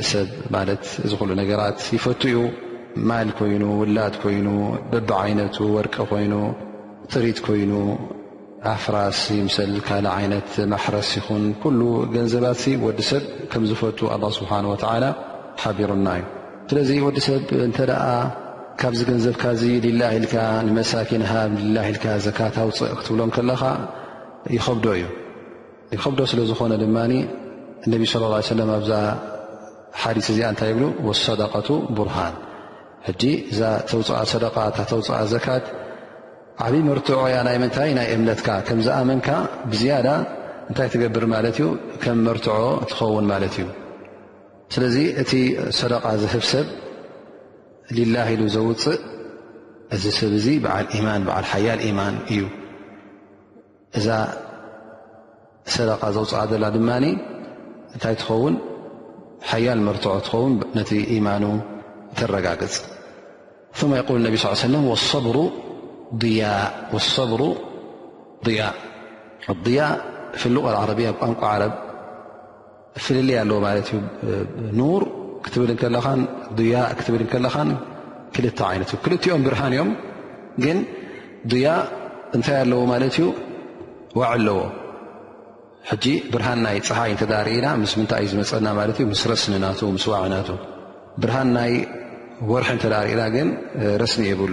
سمالل 0.00 0.76
نجرات 1.36 1.78
فتي 1.80 2.50
مال 2.96 3.30
كوينو 3.38 3.80
ولات 3.80 4.16
كوينو 4.16 4.72
بعينت 4.92 5.60
ورك 5.60 5.96
كوينو 6.10 6.52
طريت 7.14 7.38
كوينو 7.38 7.98
ኣፍራስ 8.72 9.18
ምስል 9.46 9.72
ካልእ 9.86 10.10
ዓይነት 10.18 10.50
ማሕረስ 10.72 11.08
ይኹን 11.18 11.42
ኩሉ 11.62 11.80
ገንዘባት 12.14 12.62
ወዲ 12.84 13.00
ሰብ 13.10 13.24
ከም 13.52 13.64
ዝፈጡ 13.70 14.00
ኣላ 14.14 14.24
ስብሓን 14.38 14.66
ወተዓላ 14.72 15.04
ሓቢሩና 15.62 16.06
እዩ 16.20 16.24
ስለዚ 16.70 16.88
ወዲ 17.06 17.18
ሰብ 17.26 17.42
እንተደኣ 17.66 18.02
ካብዚ 18.82 19.00
ገንዘብካ 19.10 19.42
ዚ 19.60 19.72
ልላ 19.86 20.00
ኢልካ 20.18 20.34
ንመሳኪንሃብ 20.68 21.52
ላ 21.76 21.84
ኢልካ 21.90 22.06
ዘካት 22.28 22.54
ኣውፅእ 22.64 22.94
ክትብሎም 23.00 23.30
ከለኻ 23.36 23.62
ይኸብዶ 24.56 24.86
እዩ 24.98 25.04
ይኸብዶ 25.96 26.20
ስለዝኾነ 26.32 26.72
ድማ 26.84 26.96
እነቢ 27.86 28.02
ስለ 28.14 28.22
ላه 28.32 28.48
ለም 28.60 28.70
ኣብዛ 28.80 28.92
ሓዲስ 30.02 30.26
እዚኣ 30.32 30.46
እንታይ 30.52 30.68
ይብሉ 30.72 30.84
ወሰደቀቱ 31.08 31.68
ቡርሃን 31.96 32.34
ሕጂ 33.06 33.22
እዛ 33.52 33.60
ተውፅኣ 33.90 34.18
ሰደቃ 34.32 34.54
እታተውፅኣ 34.70 35.16
ዘካት 35.32 35.64
ዓብይ 36.62 36.82
መርትዖ 36.88 37.20
ያ 37.34 37.38
ናይ 37.46 37.56
ምንታይ 37.62 37.90
ናይ 37.98 38.06
እምነትካ 38.14 38.48
ከም 38.66 38.78
ዝኣመንካ 38.86 39.28
ብዝያዳ 39.70 40.06
እንታይ 40.70 40.88
ትገብር 40.94 41.24
ማለት 41.34 41.56
እዩ 41.60 41.66
ከም 42.02 42.18
መርትዖ 42.26 42.56
ትኸውን 42.90 43.26
ማለት 43.32 43.54
እዩ 43.60 43.66
ስለዚ 44.74 44.96
እቲ 45.22 45.32
ሰደቓ 45.78 46.04
ዘህብ 46.22 46.44
ሰብ 46.52 46.66
ልላ 47.96 48.16
ኢሉ 48.34 48.42
ዘውፅእ 48.56 49.00
እዚ 49.94 50.04
ሰብ 50.20 50.32
እዙ 50.38 50.46
በዓ 50.64 50.76
ማ 51.06 51.16
ዓል 51.38 51.46
ሓያል 51.54 51.80
ኢማን 51.88 52.14
እዩ 52.34 52.44
እዛ 53.98 54.08
ሰደቓ 55.74 56.02
ዘውፅዓ 56.18 56.40
ዘላ 56.52 56.64
ድማ 56.76 56.90
እንታይ 57.94 58.14
ትኸውን 58.20 58.54
ሓያል 59.50 59.80
መርትዖ 59.88 60.14
ትኸውን 60.26 60.54
ነቲ 60.78 60.90
ኢማኑ 61.18 61.44
ተረጋግፅ 62.18 62.74
ማ 63.90 63.94
ይል 64.00 64.20
ነብ 64.26 64.34
ሳ 64.42 64.46
ሰለ 64.64 64.74
ብሩ 65.26 65.38
ضያ 66.22 66.42
ሰብሩ 67.14 67.42
ضያ 68.46 68.60
ضያ 69.66 69.80
ፍሉቃ 70.42 70.64
ዓረቢያ 70.82 71.08
ብቋንቋ 71.16 71.40
ዓረብ 71.52 71.72
ፍልል 73.04 73.28
ኣለዎ 73.42 73.58
እ 73.68 74.36
ኑር 74.80 75.02
ክትብል 75.44 75.70
ضያ 76.60 76.74
ክትብል 76.98 77.22
ከለኻ 77.32 77.54
ክል 78.34 78.44
ይነት 78.74 78.90
እ 78.96 79.00
ክልኦም 79.04 79.42
ብርሃን 79.46 79.72
እዮም 79.76 79.90
ግን 80.64 80.78
ضያ 81.52 81.66
እንታይ 82.36 82.56
ኣለዎ 82.64 82.80
ማለት 82.92 83.16
ዩ 83.22 83.24
ዋዕ 84.20 84.28
ኣለዎ 84.36 84.58
ብርሃን 86.32 86.58
ናይ 86.66 86.76
ፀሓይ 86.88 87.10
እተዳርእና 87.16 87.66
ምስምንታይ 87.82 88.22
እዩ 88.26 88.30
ዝመፀና 88.34 88.66
ስ 89.22 89.26
ረስኒና 89.32 89.66
ስ 90.02 90.06
ዋዕናቱ 90.12 90.48
ብርሃን 91.22 91.50
ናይ 91.56 91.72
ወርሒ 92.50 92.70
ተዳርእና 92.84 93.22
ግን 93.34 93.48
ረስኒ 94.02 94.22
የብሉ 94.30 94.52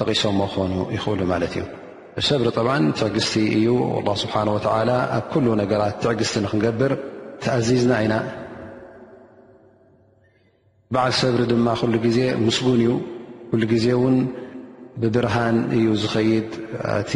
ጠቂሶሞ 0.00 0.38
ክኾኑ 0.52 0.72
ይኽእሉ 0.94 1.20
ማለት 1.32 1.52
እዩ 1.58 1.66
ሰብሪ 2.30 2.48
ጠ 2.58 2.62
ትዕግስቲ 3.00 3.34
እዩ 3.58 3.66
اله 3.98 4.14
ስብሓ 4.22 4.34
ኣብ 5.16 5.34
ነገራት 5.62 5.94
ትዕግቲ 6.04 6.32
ንክንገብር 6.46 6.92
ተኣዚዝና 7.44 7.92
ኢና 8.04 8.14
ባዓል 10.94 11.14
ሰብሪ 11.22 11.40
ድማ 11.52 11.68
ግዜ 12.06 12.18
ምስጉን 12.46 12.82
እዩ 13.54 13.62
ግዜ 13.74 13.86
ን 14.14 14.16
ብብርሃን 15.02 15.56
እዩ 15.76 15.86
ዝኸይድ 16.02 16.50
እቲ 17.00 17.12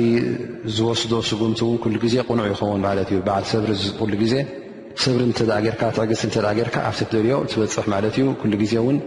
ዝወስዶ 0.79 1.13
ስጉምቲ 1.31 1.61
ን 1.93 2.01
ዜ 2.13 2.17
ቕኑዕ 2.29 2.47
ይኸውን 2.53 2.83
እ 2.93 2.97
ሪ 4.21 4.27
ሰብሪ 5.05 5.21
ትዕ 5.39 5.49
ርካ 6.67 6.77
ኣብ 6.91 6.97
ደልዮ 7.13 7.37
ትበፅሕ 7.51 7.85
ማለ 7.95 8.05
ዩ 8.25 8.29
ዜን 8.73 8.99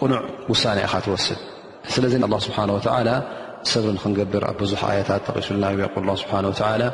ቅኑዕ 0.00 0.22
ውሳن 0.50 0.78
ኢኻ 0.86 0.94
ትወስድ 1.04 1.38
لالله 1.98 2.38
سبحانه 2.38 2.74
وتعالى 2.74 3.22
صبر 3.62 3.94
ننجبر 4.06 4.54
ح 4.76 4.84
آيت 4.84 5.06
لنايول 5.52 5.88
الله 5.96 6.14
سبحانه 6.14 6.48
وتلى 6.48 6.92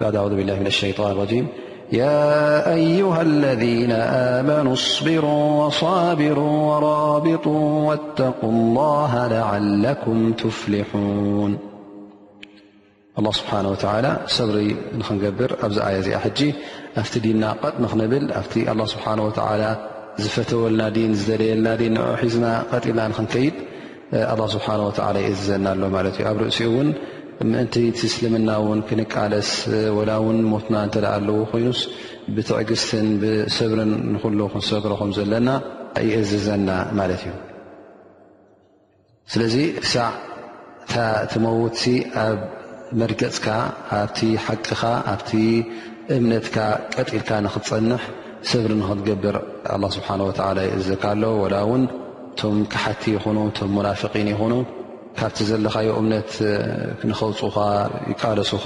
بعد 0.00 0.16
أعوذ 0.16 0.34
بالله 0.36 0.58
من 0.60 0.66
الشيان 0.66 0.94
الريم 1.12 1.46
يا 1.92 2.18
أيها 2.74 3.22
الذين 3.22 3.92
منو 4.48 4.72
اصبر 4.72 5.24
وصابرو 5.24 6.52
ورابطو 6.70 7.58
واتقوا 7.88 8.50
الله 8.56 9.12
لعلكم 9.34 10.18
تفلحون 10.42 11.52
الله 13.18 13.32
سبحانه 13.40 13.68
وتلى 13.72 14.10
ر 14.40 14.58
ننقبر 14.98 15.50
ي 16.42 16.52
ت 17.12 17.14
دينا 17.26 17.48
ط 17.62 17.64
ننبل 17.94 18.22
الله 18.72 18.86
سبحنهوتلى 18.94 19.70
فتولنا 20.36 20.86
ن 21.12 21.12
دليلنا 21.28 21.72
ن 21.82 21.92
نعحزنا 21.94 22.52
لا 22.98 23.04
ننكيد 23.08 23.54
ስብሓነ 24.54 24.78
ወተላ 24.88 25.16
ይእዝዘና 25.24 25.66
ኣሎ 25.74 25.82
ማለት 25.96 26.14
እዩ 26.18 26.24
ኣብ 26.30 26.38
ርእሲኡ 26.42 26.66
እውን 26.70 26.88
ምእንቲ 27.50 27.74
ቲእስልምና 27.98 28.48
ውን 28.66 28.80
ክንቃለስ 28.88 29.50
ወላ 29.98 30.10
ውን 30.24 30.38
ሞትና 30.52 30.74
እተኣ 30.86 31.04
ኣለዎ 31.18 31.36
ኮይኑስ 31.50 31.80
ብትዕግስትን 32.36 33.06
ብሰብርን 33.20 33.92
ንኩሉ 34.14 34.40
ክንሰብረኹም 34.54 35.10
ዘለና 35.18 35.48
ይእዝዘና 36.08 36.68
ማለት 37.00 37.22
እዩ 37.28 37.34
ስለዚ 39.34 39.54
ሳዕታ 39.92 40.94
ትመውት 41.34 41.78
ኣብ 42.24 42.38
መድገፅካ 43.02 43.46
ኣብቲ 44.00 44.20
ሓቅኻ 44.46 44.82
ኣብቲ 45.14 45.30
እምነትካ 46.16 46.56
ቀጢልካ 46.96 47.30
ንክትፀንሕ 47.46 48.02
ሰብሪ 48.50 48.72
ክትገብር 48.90 49.36
ስብሓ 49.96 50.08
ላ 50.20 50.68
ይእዘካ 50.68 51.04
ኣሎ 51.14 51.24
ላውን 51.56 51.82
ቶ 52.38 52.48
ሓቲ 52.82 53.02
ይኹ 53.16 53.24
ናفን 53.36 54.26
ይኹኑ 54.34 54.52
ካብቲ 55.18 55.36
ዘለካ 55.50 55.74
እምነት 56.00 56.30
ንኸፅኻ 57.08 57.56
ይቃለሱኻ 58.10 58.64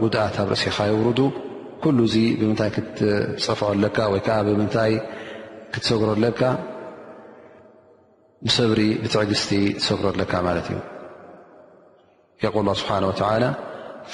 ጉድኣት 0.00 0.36
ኣብ 0.42 0.48
ርእሲኻ 0.54 0.76
ይውርዱ 0.90 1.20
ኩሉ 1.82 1.98
ዚ 2.12 2.14
ብምንታይ 2.40 2.70
ክትፀፍዖ 2.76 3.68
ለካ 3.84 3.96
ወይ 4.12 4.20
ዓ 4.36 4.38
ብምታይ 4.46 4.92
ክትሰግረለካ 5.72 6.40
ብሰብሪ 8.44 8.80
ብትዕግስቲ 9.02 9.50
ትሰግረለካ 9.80 10.32
ማት 10.46 10.58
እዩ 10.72 10.80
قል 12.54 12.66
ه 12.70 12.74
ስሓه 12.80 13.50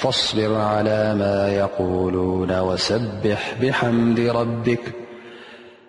فصቢር 0.01 0.51
على 0.71 0.97
م 1.21 1.23
يقሉن 1.61 2.51
وሰቢح 2.67 3.41
ብሓምድ 3.61 4.17
رቢክ 4.39 4.83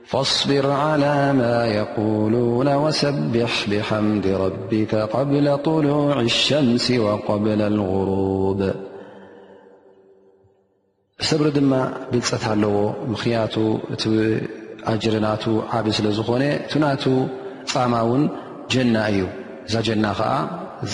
فاصبر 0.07 0.71
على 0.71 1.33
ما 1.33 1.67
يقولون 1.67 2.69
وሰبح 2.75 3.69
بحمد 3.71 4.27
ربك 4.27 4.95
قبل 4.95 5.59
طلوع 5.65 6.15
الشمس 6.31 6.87
وقبل 7.05 7.59
الغروب 7.73 8.61
ሰብሪ 11.31 11.47
ድማ 11.57 11.73
ግፀት 12.13 12.45
ኣለዎ 12.53 12.75
ምክንያቱ 13.13 13.55
እቲ 13.95 14.03
أجርና 14.93 15.27
ዓብ 15.79 15.87
ስለ 15.97 16.07
ዝኾነ 16.17 16.43
ና 16.83 16.87
ፃማ 17.73 17.95
ውን 18.09 18.23
جና 18.73 18.95
እዩ 19.13 19.23
እዛ 19.67 19.75
جና 19.89 20.05
ዓ 20.17 20.27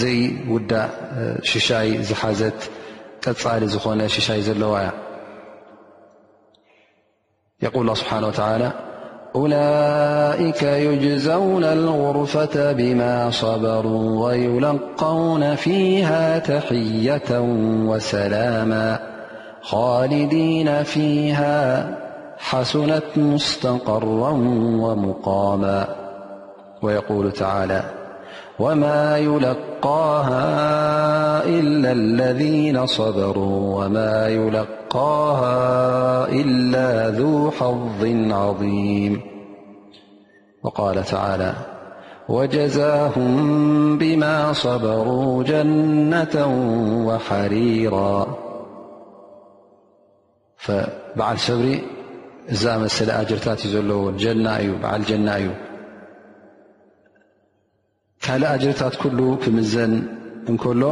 ዘይ 0.00 0.18
وዳ 0.54 0.72
ሽሻይ 1.50 1.88
ዝሓዘት 2.08 2.58
ጠፃሊ 3.24 3.62
ዝኾነ 3.74 4.00
ሽሻይ 4.16 4.40
ዘለዋ 4.48 4.74
ق 7.74 7.76
اله 7.82 7.94
ስብنه 8.00 8.28
و 8.68 8.87
وولئك 9.38 10.62
يجزون 10.62 11.64
الغرفة 11.64 12.72
بما 12.72 13.30
صبروا 13.30 14.26
ويلقون 14.28 15.54
فيها 15.54 16.38
تحية 16.38 17.40
وسلاما 17.86 18.98
خالدين 19.62 20.82
فيها 20.82 21.86
حسنت 22.38 23.02
مستقرا 23.16 24.30
ومقاما 24.80 25.86
ويقول 26.82 27.32
تعالىا 27.32 27.82
قها 29.82 31.44
إلا 31.44 31.92
الذين 31.92 32.86
صبروا 32.86 33.84
وما 33.84 34.28
يلقاها 34.28 35.58
إلا 36.28 37.08
ذو 37.10 37.50
حظ 37.50 38.04
عظيم 38.32 39.20
وقال 40.62 41.04
تعالى 41.04 41.54
وجزاهم 42.28 43.98
بما 43.98 44.52
صبروا 44.52 45.42
جنة 45.42 46.34
وحريرا 47.06 48.26
فبعل 50.56 51.38
صبر 51.38 51.78
زمسلآجرتتعجناي 52.50 54.70
ካልእ 58.30 58.48
ኣጅርታት 58.54 58.94
ኩሉ 59.02 59.18
ክምዘን 59.42 59.92
እንከሎ 60.52 60.82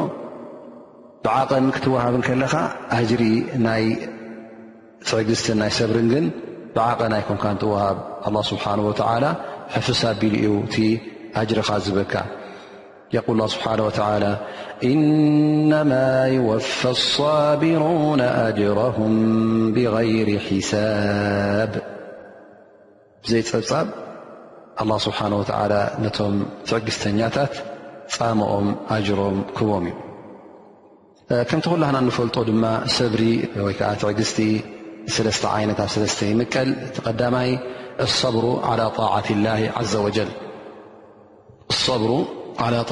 ብዓቐን 1.25 1.67
ክትወሃብን 1.77 2.23
ከለኻ 2.27 2.55
ኣጅሪ 2.97 3.23
ናይ 3.67 3.83
ስዕግዝትን 5.09 5.59
ናይ 5.63 5.71
ሰብርንግን 5.79 6.27
ብዓቐ 6.77 7.01
ናይ 7.15 7.23
ኮንካ 7.31 7.45
ንትዋሃብ 7.57 7.99
ኣላ 8.29 8.37
ስብሓን 8.51 8.81
ወላ 8.87 9.25
ሕፍስ 9.75 10.01
ኣቢሉ 10.13 10.33
እዩ 10.39 10.55
እቲ 10.69 10.77
ኣጅርኻ 11.41 11.69
ዝበካ 11.89 12.15
የقል 13.17 13.41
ስብሓነ 13.57 13.79
ወላ 13.89 14.25
እነማ 14.93 15.93
ይወፋ 16.37 16.81
ኣصቢሩን 16.97 18.23
ኣጅራም 18.47 18.99
ብغይር 19.77 20.31
ሒሳብ 20.47 21.73
ብዘይ 23.25 23.45
ፀብጻብ 23.53 23.87
الله 24.83 24.99
ስبሓنه 25.07 25.37
و 25.41 25.43
ነቶም 26.05 26.35
ትዕግዝተኛታት 26.69 27.53
ፃሞኦም 28.17 28.67
أጅሮም 28.97 29.37
ክቦም 29.57 29.85
እዩ 31.33 31.39
ከምሉ 31.51 31.83
ንፈልጦ 32.07 32.37
ድማ 32.49 32.65
ሰብሪ 32.97 33.23
ወዓ 33.67 33.91
ትዕግቲ 34.03 34.39
ነት 35.71 35.83
ይቀል 36.43 36.69
ተዳይ 36.97 37.51
صብሩ 38.21 38.45
على 38.71 38.89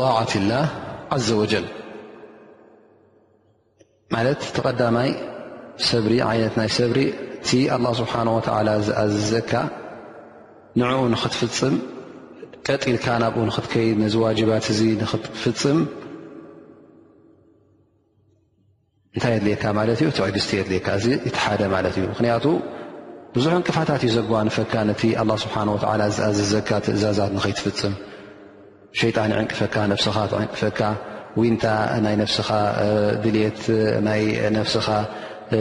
طاعት 0.01 0.31
الله 0.40 0.61
عዘ 1.14 1.29
وج 1.42 1.53
ማ 4.14 4.16
ተዳማይ 4.57 5.09
ነት 6.44 6.55
ይ 6.66 6.73
ሰብሪ 6.79 6.99
لله 7.53 7.92
ስه 8.01 8.85
ዝዝዘካ 9.16 9.53
ንዕኡ 10.81 11.03
ንኽትፍፅም 11.15 11.75
ቀጢልካ 12.69 13.05
ናብኡ 13.23 13.41
ንክትከይድ 13.49 13.97
ነዚ 14.03 14.15
ዋጅባት 14.23 14.65
እዚ 14.73 14.81
ንኽትፍፅም 15.03 15.79
እንታይ 19.17 19.33
የድልየካ 19.37 19.65
ማለት 19.79 19.99
እዩ 20.03 20.09
ትዕግዝቲ 20.19 20.51
የድልካ 20.59 20.87
እዚ 21.01 21.07
ይትሓደ 21.27 21.61
ማለት 21.75 21.95
እዩ 21.99 22.05
ምክንያቱ 22.13 22.45
ብዙሕ 23.35 23.53
ዕንቅፋታት 23.59 24.03
እዩዘግዋ 24.07 24.39
ንፈካ 24.49 24.73
ነቲ 24.91 25.03
ኣ 25.23 25.25
ስብሓ 25.45 25.55
ወ 25.75 25.77
እዚኣዝዘካ 26.09 26.69
ትእዛዛት 26.87 27.33
ንከይትፍፅም 27.37 27.95
ሸይጣን 29.03 29.31
ይዕንቅፈካ 29.35 29.77
ነስኻ 29.93 30.17
ትዕንቅፈካ 30.33 30.81
ዊንታ 31.43 31.65
ናይ 32.07 32.17
ነስኻ 32.23 32.49
ድሌት 33.27 33.61
ናይ 34.09 34.23
ነፍስኻ 34.59 34.87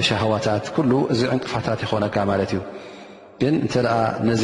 ሻሃዋታት 0.09 0.65
ኩሉ 0.75 0.91
እዚ 1.13 1.21
ዕንቅፋታት 1.35 1.79
ይኾነካ 1.85 2.15
ማለት 2.31 2.49
እዩ 2.55 2.61
ግን 3.43 3.53
እንተ 3.63 3.73
ነዚ 4.29 4.43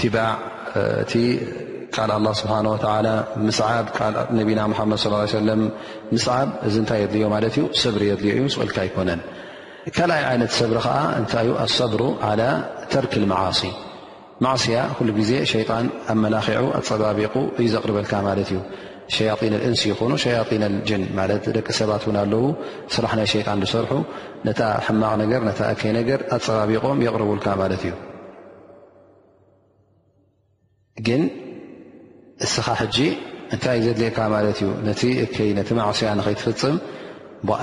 ትባዕ 0.00 0.28
እቲ 1.02 1.12
ቃል 1.96 2.10
ه 2.14 2.18
ስብሓ 2.40 2.52
ነቢና 4.38 4.60
መድ 4.70 4.80
ص 5.02 5.06
ሰለም 5.38 5.60
ምስዓብ 6.14 6.48
እዚ 6.66 6.74
ንታይ 6.84 6.98
የድልዮ 7.02 7.26
ማለት 7.34 7.54
ዩ 7.60 7.64
ሰብሪ 7.82 8.02
የድልዮ 8.10 8.32
እዩ 8.38 8.44
ስልካ 8.60 8.78
ይኮነን 8.88 9.20
ካልኣይ 9.96 10.22
ይነት 10.36 10.52
ሰብሪ 10.58 10.76
ከዓ 10.86 10.96
እንታይ 11.18 11.44
ዩ 11.48 11.52
ኣሰብሩ 11.64 12.00
ى 12.30 12.42
ተርክ 12.92 13.12
መዓ 13.32 13.42
ማዕስያ 14.44 14.78
ኩሉ 14.96 15.08
ግዜ 15.18 15.30
ሸጣን 15.50 15.86
ኣመላኪዑ 16.12 16.64
ኣፀባቢቑ 16.78 17.34
እዩዘቕርበልካ 17.60 18.12
ማለት 18.26 18.48
እዩ 18.52 18.58
ሸያጢን 19.14 19.54
እንስ 19.68 19.82
ይኾኑ 19.90 20.12
ሸያን 20.24 20.74
ጅን 20.88 21.04
ደቂ 21.56 21.68
ሰባት 21.78 22.04
ን 22.12 22.16
ኣለው 22.22 22.44
ስራሕ 22.96 23.12
ናይ 23.20 23.28
ሸጣን 23.32 23.62
ዝሰርሑ 23.64 23.92
ነታ 24.48 24.60
ሕማቕ 24.88 25.14
ነገር 25.22 25.40
ነታ 25.48 25.60
እከይ 25.76 25.92
ነገር 26.00 26.20
ኣፀባቢቆም 26.38 26.98
የቕርቡልካ 27.06 27.46
ማለት 27.62 27.84
እዩ 27.88 27.94
ግን 31.06 31.22
እስኻ 32.46 32.66
ሕጂ 32.82 32.96
እንታይይ 33.54 33.80
ዘድልአካ 33.86 34.18
ማለት 34.34 34.58
እዩ 34.62 34.68
ነቲ 34.86 35.02
ከይ 35.34 35.50
ነቲ 35.58 35.68
ማዕስያ 35.78 36.08
ንኸይትፍፅም 36.18 36.76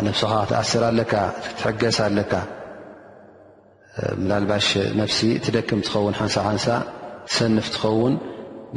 ነብስኻ 0.07 0.31
ክትኣስር 0.49 0.83
ኣለካ 0.89 1.13
ክትሕገስ 1.45 1.97
ኣለካ 2.07 2.33
ምላልባሽ 4.21 4.67
ነፍሲ 4.99 5.19
ትደክም 5.45 5.79
ትኸውን 5.87 6.15
ሓንሳ 6.19 6.35
ሓንሳ 6.47 6.65
ትሰንፍ 7.29 7.65
ትኸውን 7.75 8.13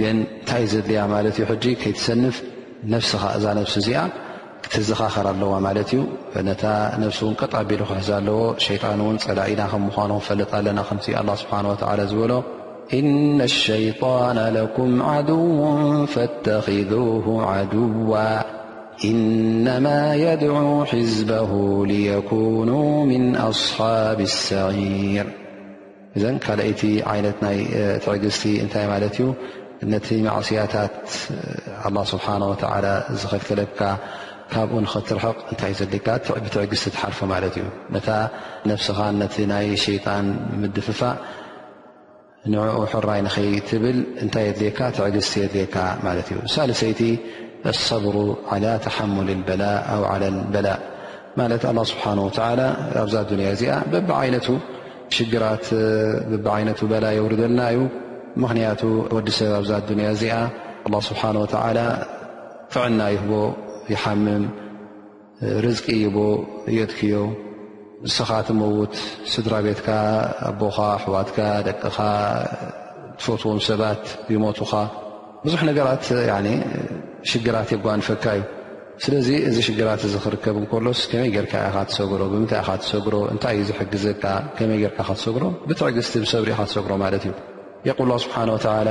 ግን 0.01 0.17
እንታይ 0.25 0.63
እዩ 0.67 0.71
ዘድልያ 0.75 1.01
ማለት 1.15 1.37
እዩ 1.41 1.47
ሕጂ 1.53 1.65
ከይትሰንፍ 1.83 2.37
ነፍስኻ 2.95 3.23
እዛ 3.39 3.45
ነፍሲ 3.61 3.75
እዚኣ 3.83 4.01
ክትዘኻኸር 4.67 5.27
ኣለዋ 5.33 5.53
ማለት 5.69 5.91
እዩ 5.95 6.01
ነታ 6.51 6.65
ነፍሲ 7.05 7.19
እውን 7.27 7.37
ቀጣቢሉ 7.43 7.81
ክሕዘ 7.91 8.09
ኣለዎ 8.19 8.41
ሸይጣን 8.67 9.01
እውን 9.05 9.19
ፀላኢና 9.27 9.63
ከም 9.73 9.85
ምዃኑንፈለጥ 9.89 10.51
ኣለና 10.59 10.81
ከምዚ 10.91 11.07
ኣ 11.21 11.25
ስብሓን 11.43 11.67
ወላ 11.71 12.01
ዝበሎ 12.13 12.33
إن 12.95 13.41
الشيطان 13.41 14.39
لكم 14.55 15.03
عدو 15.03 16.07
فاتخذوه 16.07 17.47
عدوا 17.51 18.41
إنما 19.05 20.15
يدعو 20.15 20.85
حزبه 20.85 21.87
ليكونوا 21.87 23.07
من 23.07 23.37
أصحاب 23.37 24.21
السغير 24.21 25.27
إذ 26.17 26.39
ካليت 26.39 26.81
ትعزቲ 28.07 28.45
ታይ 28.73 28.85
نت 29.93 30.09
معصيታት 30.13 30.91
الله 31.87 32.05
سبحنه 32.13 32.47
وتعلى 32.51 32.93
ዝلከለك 33.23 33.81
ካبኡ 34.53 34.75
ن 34.81 34.87
ترحق 35.09 35.37
ታይ 35.61 35.73
ትعቲ 36.53 36.75
حرف 37.03 37.19
እ 37.23 37.63
نفسኻ 38.71 38.99
شيጣان 39.85 40.25
دفف 40.77 41.03
ንኡ 42.53 42.63
ሕራይ 42.91 43.21
ኸ 43.35 43.43
ትብል 43.69 43.99
እታይ 44.25 44.47
የካ 44.67 44.81
ትዕግዝ 44.97 45.31
የካ 45.63 45.77
እዩ 46.21 46.39
ሳለሰይቲ 46.55 47.01
اصብሩ 47.71 48.17
على 48.53 48.73
ተحሙል 48.85 49.29
اበላ 49.37 49.63
በላ 50.55 50.69
ማት 51.39 51.63
ه 51.71 52.97
ه 52.97 53.47
ዛ 53.61 53.63
ዚ 53.63 53.63
በቢ 53.93 54.09
ይነቱ 54.27 54.49
ሽግራት 55.17 55.67
በላ 56.93 57.05
የውርደልና 57.17 57.61
እዩ 57.73 57.81
ምክንያቱ 58.43 58.83
ወዲ 59.17 59.29
ሰብ 59.39 59.53
ኣዛ 59.63 59.71
ያ 59.73 60.13
እዚኣ 60.17 60.35
ه 60.93 61.01
ስሓه 61.09 61.49
ፍዕና 62.75 63.01
ይهቦ 63.17 63.31
يሓምም 63.95 64.45
ርزቂ 65.65 65.89
ቦ 66.17 66.19
የድክዮ 66.79 67.15
ንስኻ 68.05 68.31
ትመውት 68.47 68.93
ስድራ 69.33 69.53
ቤትካ 69.67 69.89
ኣቦኻ 70.49 70.77
ኣሕዋትካ 70.97 71.39
ደቅኻ 71.69 71.97
ትፈትዎም 73.21 73.61
ሰባት 73.69 74.03
ይሞትኻ 74.35 74.73
ብዙሕ 75.45 75.61
ነገራት 75.71 76.03
ሽግራት 77.31 77.69
የጓንፈካ 77.75 78.25
እዩ 78.37 78.41
ስለዚ 79.05 79.29
እዚ 79.49 79.57
ሽግራት 79.69 80.01
ዚ 80.13 80.15
ኽርከብ 80.25 80.57
ንከሎስ 80.65 81.01
ከመይ 81.11 81.29
ጌርካ 81.37 81.55
ኢኻ 81.69 81.77
ትሰግሮ 81.91 82.21
ብምንታይ 82.33 82.61
ኢኻ 82.65 82.69
ትሰግሮ 82.83 83.15
እንታይ 83.33 83.55
እዩ 83.57 83.63
ዝሕግዘካ 83.71 84.25
ከመይ 84.59 84.79
ጌርካ 84.85 84.99
ካ 85.09 85.11
ትሰግሮ 85.19 85.45
ብትዕግዝቲ 85.69 86.13
ብሰብሪኢካ 86.25 86.61
ትሰግሮ 86.71 86.93
ማለት 87.05 87.23
እዩ 87.31 87.35
የቁ 87.89 87.99
ላ 88.11 88.13
ስብሓን 88.25 88.49
ወተዓላ 88.57 88.89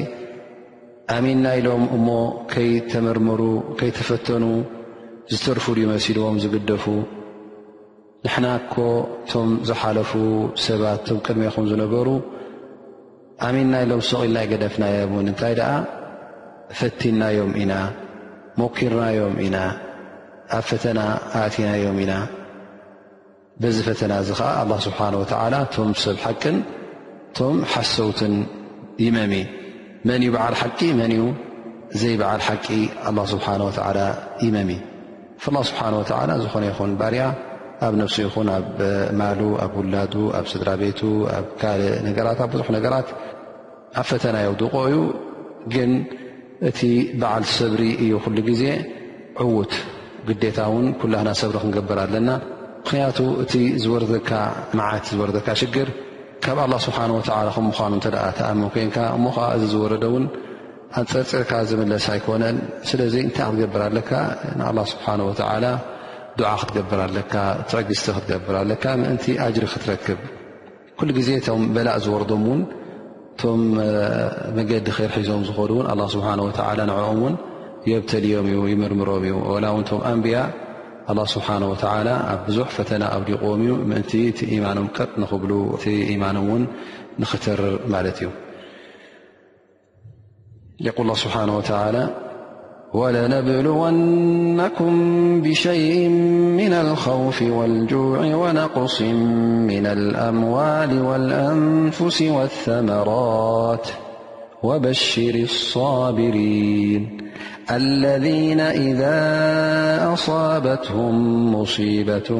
ኣሚንና 1.14 1.46
ኢሎም 1.60 1.82
እሞ 1.96 2.08
ከይተመርምሩ 2.52 3.40
ከይተፈተኑ 3.78 4.44
ዝተርፉ 5.32 5.64
ሉዩ 5.76 5.84
መሲልዎም 5.92 6.36
ዝግደፉ 6.42 6.84
ንሕናኮ 8.26 8.74
ቶም 9.30 9.50
ዝሓለፉ 9.68 10.10
ሰባት 10.64 11.00
ቶም 11.08 11.18
ቅድሜኹም 11.26 11.66
ዝነበሩ 11.70 12.08
ኣሚንና 13.46 13.74
ኢሎም 13.86 14.02
ሰቒልናይ 14.10 14.46
ገዳፍናዮም 14.52 15.12
እውን 15.14 15.28
እንታይ 15.32 15.54
ደኣ 15.60 15.70
ፈቲንናዮም 16.80 17.50
ኢና 17.62 17.72
ሞኪርናዮም 18.62 19.34
ኢና 19.46 19.56
ኣብ 20.58 20.64
ፈተና 20.68 21.00
ኣእቲናዮም 21.40 21.98
ኢና 22.04 22.12
በዚ 23.64 23.76
ፈተና 23.88 24.12
እዚ 24.24 24.30
ከዓ 24.38 24.50
ኣላ 24.62 24.72
ስብሓን 24.86 25.16
ወተዓላ 25.22 25.54
ቶም 25.74 25.90
ሰብ 26.04 26.16
ሓቅን 26.26 26.56
እቶም 26.62 27.58
ሓሰውትን 27.72 28.34
ይመሚ 29.04 29.34
መን 30.08 30.20
እዩ 30.22 30.30
በዓል 30.36 30.54
ሓቂ 30.60 30.78
መን 31.00 31.12
ዘይ 32.00 32.14
በዓል 32.20 32.40
ሓቂ 32.46 32.66
ه 33.06 33.16
ስብሓነ 33.32 33.62
ላ 33.96 34.00
ይመሚ 34.44 34.70
الላه 35.48 35.64
ስብሓነ 35.70 35.92
ወላ 36.20 36.30
ዝኾነ 36.44 36.64
ይኹን 36.70 36.90
ባርያ 37.00 37.22
ኣብ 37.86 37.94
ነፍሱ 38.02 38.16
ይኹን 38.26 38.48
ኣብ 38.56 38.66
ማሉ 39.20 39.40
ኣብ 39.64 39.72
ውላዱ 39.80 40.14
ኣብ 40.38 40.44
ስድራ 40.52 40.68
ቤቱ 40.82 41.00
ኣብ 41.36 41.46
ካል 41.62 41.80
ነገራት 42.08 42.38
ኣብ 42.44 42.50
ብዙሕ 42.54 42.66
ነገራት 42.78 43.08
ኣ 44.00 44.04
ፈተና 44.10 44.36
የውድቆ 44.44 44.74
እዩ 44.90 44.96
ግን 45.74 45.90
እቲ 46.70 46.80
በዓል 47.20 47.44
ሰብሪ 47.56 47.82
እዩ 48.04 48.12
ኩሉ 48.24 48.36
ግዜ 48.50 48.62
ዕውት 49.44 49.74
ግዴታ 50.28 50.58
ውን 50.74 50.86
ኩልህና 51.00 51.28
ሰብሪ 51.42 51.56
ክንገብር 51.64 51.98
ኣለና 52.06 52.28
ምክንያቱ 52.82 53.18
እቲ 53.44 53.52
ዝወረዘካ 53.84 54.30
መዓት 54.80 55.04
ዝወረዘካ 55.16 55.48
ሽግር 55.60 55.88
ካብ 56.44 56.58
ኣላه 56.64 56.78
ስብሓ 56.86 56.98
ወ 57.16 57.18
ከም 57.56 57.64
ምዃኑ 57.70 57.92
ተ 58.04 58.08
ተኣምን 58.38 58.68
ኮንካ 58.74 58.96
እሞከ 59.16 59.36
እዚ 59.56 59.62
ዝወረደ 59.72 60.04
ውን 60.14 60.24
ኣፀርፅርካ 61.00 61.50
ዝምለስ 61.70 62.06
ኣይኮነን 62.14 62.56
ስለ 62.88 63.00
እንታይ 63.24 63.46
ክትገብር 63.50 63.82
ኣለካ 63.88 64.10
ንኣላ 64.58 64.78
ስብሓን 64.92 65.20
ወተላ 65.28 65.64
ዱዓ 66.38 66.50
ክትገብር 66.62 67.00
ኣለካ 67.06 67.34
ትዕግዝቲ 67.72 68.06
ክትገብር 68.16 68.56
ኣለካ 68.62 68.84
ምእንቲ 69.02 69.24
ኣጅሪ 69.44 69.64
ክትረክብ 69.74 70.20
ኩሉ 70.98 71.08
ግዜ 71.18 71.28
ቶም 71.48 71.62
በላእ 71.76 71.98
ዝወርዶም 72.06 72.42
ውን 72.50 72.62
እቶም 73.34 73.62
መገዲ 74.58 74.86
ይር 75.04 75.12
ሒዞም 75.18 75.44
ዝኾኑውን 75.50 75.86
ኣ 75.92 75.94
ስብሓ 76.16 76.28
ንኦም 76.88 77.20
ውን 77.26 77.36
የብተልዮም 77.92 78.46
እዩ 78.52 78.58
ይምርምሮም 78.72 79.22
እዩ 79.28 79.36
ላ 79.64 79.68
ውን 79.76 79.86
ቶም 79.92 80.02
ኣንብያ 80.12 80.38
الله 81.12 81.24
سبحانه 81.24 81.70
وتعالى 81.70 82.10
عزح 82.48 82.68
فتنا 82.70 83.04
أولقومي 83.06 83.66
نإياننإيمانن 84.12 86.66
نختر 87.18 87.78
معلت 87.88 88.28
يقول 90.80 91.02
الله 91.06 91.14
سبحانه 91.16 91.56
وتعالى 91.56 92.08
ولنبلونكم 92.94 94.90
بشيء 95.42 96.08
من 96.58 96.72
الخوف 96.72 97.42
والجوع 97.42 98.18
ونقص 98.20 99.02
من 99.70 99.86
الأموال 99.86 101.02
والأنفس 101.02 102.22
والثمرات 102.22 103.88
وبشر 104.62 105.34
الصابرين 105.34 107.18
الذين 107.70 108.60
إذا 108.60 110.12
أصابتهم 110.12 111.14
مصيبة 111.54 112.30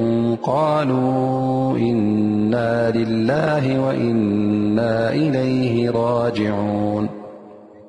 قالوا 0.42 1.78
إنا 1.78 2.90
لله 2.90 3.86
وإنا 3.86 5.10
إليه 5.12 5.90
راجعون 5.90 7.08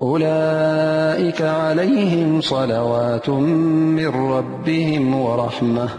أولئك 0.02 1.42
عليهم 1.42 2.42
صلوات 2.42 3.30
من 3.30 4.08
ربهم 4.32 5.22
ورحمة 5.22 5.90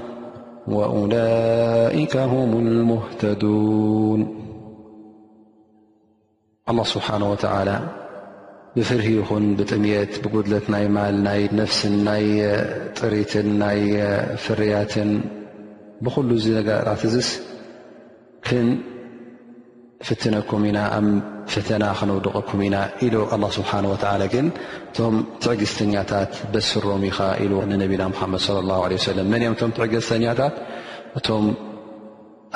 وأولئك 0.68 2.16
هم 2.16 2.53
المهتدون 2.66 4.35
الله 6.68 6.85
سبحانه 6.85 7.31
وتعالى 7.31 7.81
ብፍርሂ 8.78 9.06
ይኹን 9.18 9.44
ብጥምት 9.58 10.12
ብጉድለት 10.22 10.66
ናይ 10.74 10.84
ማል 10.94 11.16
ናይ 11.26 11.42
ነፍስን 11.58 11.92
ናይ 12.06 12.24
ጥሪትን 12.98 13.48
ናይ 13.60 13.80
ፍርያትን 14.44 15.10
ብኩሉ 16.06 16.30
ዚ 16.44 16.54
ጋራት 16.68 17.02
እስ 17.20 17.28
ክን 18.46 18.68
ፍትነኩም 20.06 20.62
ኢና 20.70 20.78
ኣብ 20.96 21.06
ፈተና 21.54 21.84
ክነውድቀኩም 22.00 22.60
ኢና 22.68 22.76
ኢ 23.04 23.10
ه 23.12 23.52
ስብሓه 23.58 24.24
ግን 24.32 24.46
እቶም 24.90 25.14
ትዕግዝተኛታት 25.44 26.32
በስሮም 26.52 27.02
ኢኻ 27.10 27.18
ኢሉ 27.44 27.52
ንነቢና 27.74 28.02
ሓመድ 28.22 28.40
صለى 28.48 28.58
لላه 28.66 28.80
ለ 28.94 29.00
ሰለም 29.08 29.28
መን 29.34 29.42
ያም 29.46 29.54
እቶም 29.56 29.72
ትዕገዝተኛታት 29.78 30.54
እቶም 31.20 31.44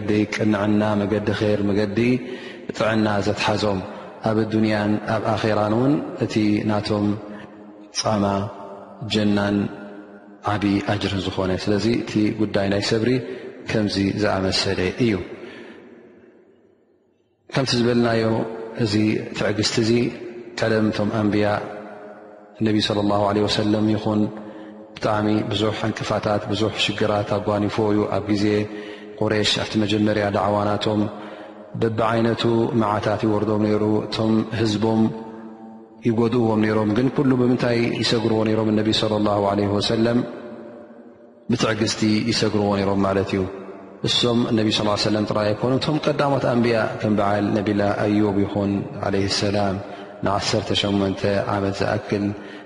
ዲ 0.09 0.11
ቅንዕና 0.37 0.81
ዲ 1.29 1.31
ር 1.59 1.61
መዲ 1.69 1.99
ጥዕና 2.77 3.07
ዘተሓዞም 3.25 3.79
ኣብ 4.29 4.37
ዱንያን 4.53 4.91
ኣብ 5.15 5.23
ኣራ 5.33 5.59
ውን 5.81 5.93
እቲ 6.25 6.33
ናቶም 6.69 7.05
ፃማ 7.99 8.25
ጀናን 9.13 9.57
ዓብዪ 10.51 10.73
ኣጅርን 10.91 11.21
ዝኾነ 11.25 11.51
ስለዚ 11.65 11.85
እቲ 12.01 12.11
ጉዳይ 12.41 12.67
ናይ 12.73 12.83
ሰብሪ 12.89 13.09
ከምዚ 13.69 13.95
ዝኣመሰለ 14.21 14.79
እዩ 15.05 15.13
ከምቲ 17.55 17.71
ዝበለናዮ 17.79 18.25
እዚ 18.83 18.93
ትዕግስቲ 19.37 19.75
እዚ 19.85 19.91
ቀለም 20.59 20.87
ቶም 20.99 21.09
ኣንብያ 21.21 21.47
ነብ 22.65 22.75
ص 22.87 22.89
ه 23.27 23.51
ሰለም 23.59 23.85
ይኹን 23.93 24.21
ብጣዕሚ 24.97 25.27
ብዙሕ 25.51 25.75
ዕንቅፋታት 25.87 26.41
ብዙሕ 26.51 26.71
ሽግራት 26.85 27.29
ኣጓኒፎ 27.37 27.75
እዩ 27.93 27.99
ኣብ 28.17 28.23
ግዜ 28.31 28.45
ቁሬሽ 29.19 29.51
ኣቲ 29.63 29.71
መጀመርያ 29.83 30.25
ዳዓዋናቶም 30.37 31.01
በብዓይነቱ 31.81 32.43
መዓታት 32.81 33.21
ይወርዶም 33.27 33.61
ነይሩ 33.65 33.83
እቶም 34.05 34.33
ህዝቦም 34.59 35.01
ይጎድእዎም 36.07 36.59
ነይሮም 36.63 36.89
ግን 36.97 37.07
ኩሉ 37.15 37.29
ብምንታይ 37.41 37.79
ይሰግርዎ 38.01 38.39
ነሮም 38.49 38.69
ነቢ 38.79 38.87
ص 38.99 39.03
ላه 39.27 39.83
ሰለም 39.91 40.19
ብትዕግዝቲ 41.51 42.01
ይሰግርዎ 42.31 42.69
ነሮም 42.81 42.99
ማለት 43.07 43.29
እዩ 43.35 43.41
እሶም 44.07 44.39
ነቢ 44.59 44.67
ص 44.77 45.05
ለም 45.15 45.25
ጥራ 45.31 45.37
ይኮኑ 45.51 45.73
ቶም 45.85 45.97
ቀዳሞት 46.05 46.45
ኣንብያ 46.53 46.77
ከም 47.01 47.13
በዓል 47.19 47.45
ነቢላ 47.57 47.81
ኣዩብ 48.05 48.37
ይኹን 48.45 48.71
ዓለ 49.07 49.15
ሰላም 49.41 49.75
ን18 50.27 51.21
ዓመት 51.55 51.75
ዝኣክል 51.81 52.23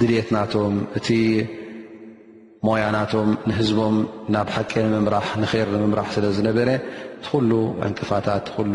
ድልትናቶም 0.00 0.74
እቲ 0.98 1.08
ሞያናቶም 2.66 3.28
ንህዝቦም 3.48 3.96
ናብ 4.34 4.48
ሓቂ 4.54 4.72
ንምምራሕ 4.92 5.28
ንር 5.42 5.68
ንምምራሕ 5.74 6.08
ስለ 6.16 6.24
ዝነበረ 6.36 6.68
ኩሉ 7.28 7.50
ዕንቅፋታት 7.86 8.46
ኩሉ 8.54 8.74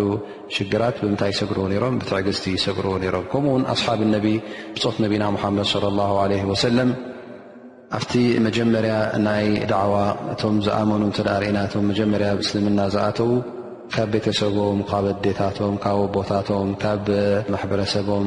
ሽግራት 0.56 0.96
ብምንታይ 1.04 1.32
ይሰግርዎ 1.34 1.66
ነይሮም 1.72 1.96
ብትዕግዝቲ 2.02 2.46
ይሰግር 2.58 2.86
ነይሮም 3.04 3.26
ከምኡ 3.32 3.52
ውን 3.56 3.64
ኣስሓብ 3.74 4.02
ነቢ 4.16 4.28
ብፆት 4.76 4.98
ነቢና 5.06 5.24
ሙሓመድ 5.38 5.60
صለ 5.74 5.86
ላه 6.00 6.14
ለ 6.32 6.38
ወሰለም 6.52 6.92
ኣብቲ 7.98 8.14
መጀመርያ 8.48 8.94
ናይ 9.28 9.48
ዳዕዋ 9.74 9.96
እቶም 10.34 10.58
ዝኣመኑ 10.68 11.02
እተናርእናቶም 11.14 11.86
መጀመርያ 11.92 12.30
ብእስልምና 12.40 12.80
ዝኣተዉ 12.96 13.32
ካብ 13.96 14.10
ቤተሰቦም 14.16 14.80
ካብ 14.92 15.06
ኣዴታቶም 15.16 15.76
ካብ 15.86 16.00
ቦታቶም 16.16 16.70
ካብ 16.86 17.08
ማሕበረሰቦም 17.56 18.26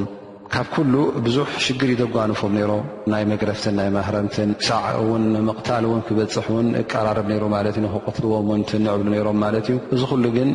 ካብ 0.53 0.67
ኩሉ 0.75 0.95
ብዙሕ 1.27 1.49
ሽግር 1.65 1.89
ይደጓንፎም 1.93 2.53
ነሮ 2.59 2.73
ናይ 3.13 3.23
መግረፍትን 3.31 3.75
ናይ 3.79 3.89
ማህረምትን 3.97 4.51
ክሳዕ 4.61 4.91
ውን 5.09 5.25
ምቕታል 5.49 5.85
ውን 5.91 6.01
ክበፅሕ 6.09 6.47
ውን 6.57 6.69
እቀራርብ 6.83 7.27
ነይሩ 7.33 7.45
ማለት 7.57 7.77
እዩ 7.81 7.87
ክቆትልዎም 7.95 8.49
ንንዕብሉ 8.81 9.07
ነሮም 9.15 9.39
ማለት 9.45 9.67
እዩ 9.71 9.77
እዚ 9.97 10.03
ኩሉ 10.13 10.25
ግን 10.37 10.51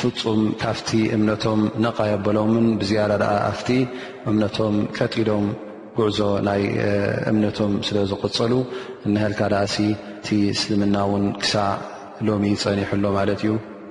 ፍፁም 0.00 0.40
ካብቲ 0.64 0.90
እምነቶም 1.16 1.60
ነቃ 1.84 1.98
የበሎምን 2.12 2.66
ብዝያዳ 2.80 3.22
ኣ 3.34 3.44
ኣፍቲ 3.52 3.68
እምነቶም 4.32 4.76
ቀጢሎም 4.98 5.46
ጉዕዞ 5.98 6.18
ናይ 6.50 6.62
እምነቶም 7.32 7.72
ስለ 7.88 7.96
ዝቕፀሉ 8.12 8.52
ንሃልካ 9.14 9.40
ዳኣ 9.54 9.64
ሲ 9.74 9.88
እቲ 10.20 10.28
እስልምና 10.56 10.96
እውን 11.08 11.26
ክሳዕ 11.44 11.70
ሎሚ 12.28 12.44
ፀኒሑሎ 12.64 13.04
ማለት 13.18 13.40
እዩ 13.46 13.52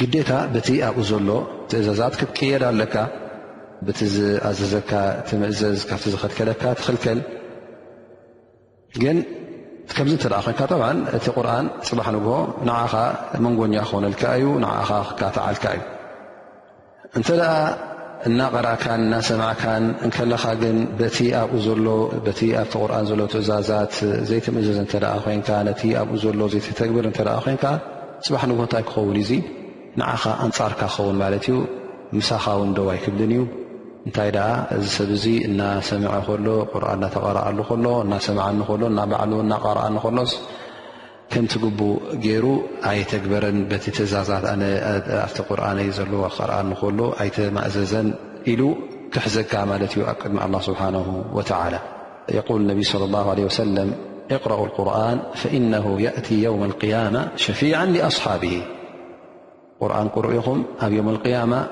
ግዴታ 0.00 0.32
በቲ 0.52 0.68
ኣብኡ 0.88 1.02
ዘሎ 1.08 1.28
ትእዛዛት 1.70 2.14
ክትቀየድ 2.20 2.62
ኣለካ 2.68 2.94
በቲ 3.86 3.98
ዝኣዘዘካ 4.14 4.90
እቲ 5.20 5.28
ምእዘዝ 5.42 5.80
ካብቲ 5.90 6.04
ዝኽልከለካ 6.14 6.62
ትኽልከል 6.78 7.18
ግን 9.02 9.18
ከምዚ 9.96 10.12
ንተደኣ 10.18 10.38
ኮይንካ 10.46 10.62
ብዓ 10.72 10.86
እቲ 11.16 11.24
ቁርን 11.36 11.66
ፅባሕ 11.88 12.06
ንግሆ 12.16 12.34
ንዓኻ 12.68 12.92
መንጎኛ 13.44 13.74
ክኮነልካ 13.86 14.22
እዩ 14.38 14.44
ንዓኻ 14.64 14.90
ክካትዓልካ 15.08 15.64
እዩ 15.76 15.82
እንተ 17.18 17.28
ደኣ 17.40 17.52
እናቐራእካን 18.28 19.00
እናሰማዕካን 19.06 19.84
እከለኻ 20.06 20.44
ግን 20.62 20.76
ኣብኡ 21.42 21.56
ሎ 21.86 21.88
ኣብቲ 22.18 22.40
ቁርን 22.72 23.04
ዘሎ 23.10 23.20
ትእዛዛት 23.34 23.94
ዘይቲ 24.30 24.46
ምእዘዝ 24.56 24.78
እንተኣ 24.84 25.04
ኮይንካ 25.24 25.48
ነቲ 25.68 25.82
ኣብኡ 26.02 26.14
ዘሎ 26.24 26.40
ዘይተተግብር 26.54 27.06
እንተኣ 27.12 27.32
ኮይንካ 27.46 27.64
ፅባሕ 28.26 28.42
ንግሆ 28.50 28.62
እንታይ 28.68 28.82
ክኸውን 28.88 29.16
እዩዙ 29.22 29.30
ንዓኻ 30.00 30.22
እንፃርካ 30.46 30.80
ክኸውን 30.94 31.16
ማለት 31.22 31.44
ዩ 31.50 31.54
ምሳኻ 32.16 32.44
ው 32.58 32.62
ደዋ 32.78 32.88
ይክብልን 32.98 33.32
እዩ 33.34 33.42
እንታይ 34.08 34.30
እዚ 34.76 34.84
ሰብ 34.96 35.10
ዙ 35.22 35.26
እናሰም 35.48 36.04
ሎ 36.46 36.50
እተረ 36.64 37.34
ሎ 37.56 37.64
ሰ 38.26 38.30
ሎ 38.82 38.88
ናዕ 39.10 39.20
ናረ 39.52 39.76
ሎ 40.18 40.24
ከምቲግቡ 41.32 41.80
ገይሩ 42.22 42.44
ኣይተግበረን 42.90 43.58
ቲ 43.82 43.84
ትእዛዛት 43.98 44.44
ኣ 44.52 44.54
ር 45.60 45.84
ዘለዎ 45.98 46.22
ር 46.50 46.50
ሎ 46.98 47.06
ኣይተማእዘዘን 47.24 48.08
ኢሉ 48.52 48.62
ክሕዘካ 49.14 49.52
ማለት 49.72 49.92
እዩ 49.96 50.02
ኣ 50.10 50.14
ቅድሚ 50.20 50.56
ስሓ 50.68 50.80
ላ 50.94 51.78
ል 52.58 52.64
ነቢ 52.70 52.80
ص 52.90 52.96
ه 52.96 53.54
ሰለም 53.62 53.90
اقረኡ 54.36 54.60
قርን 54.76 55.18
فن 55.40 55.64
يأ 56.44 56.50
ውም 56.54 56.62
قያመ 56.82 57.14
ሸፊع 57.44 57.76
لأصሓብ 57.94 58.42
قرآنؤموم 59.80 60.64
القةرآنم 60.84 61.66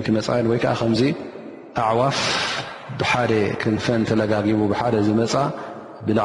ዚ 0.99 1.01
ኣዕዋፍ 1.87 2.17
ብሓ 2.99 3.11
ክፈን 3.61 4.01
ተለጋጊቡ 4.09 4.61
ዝፃ 5.07 5.35
ብላ 6.07 6.19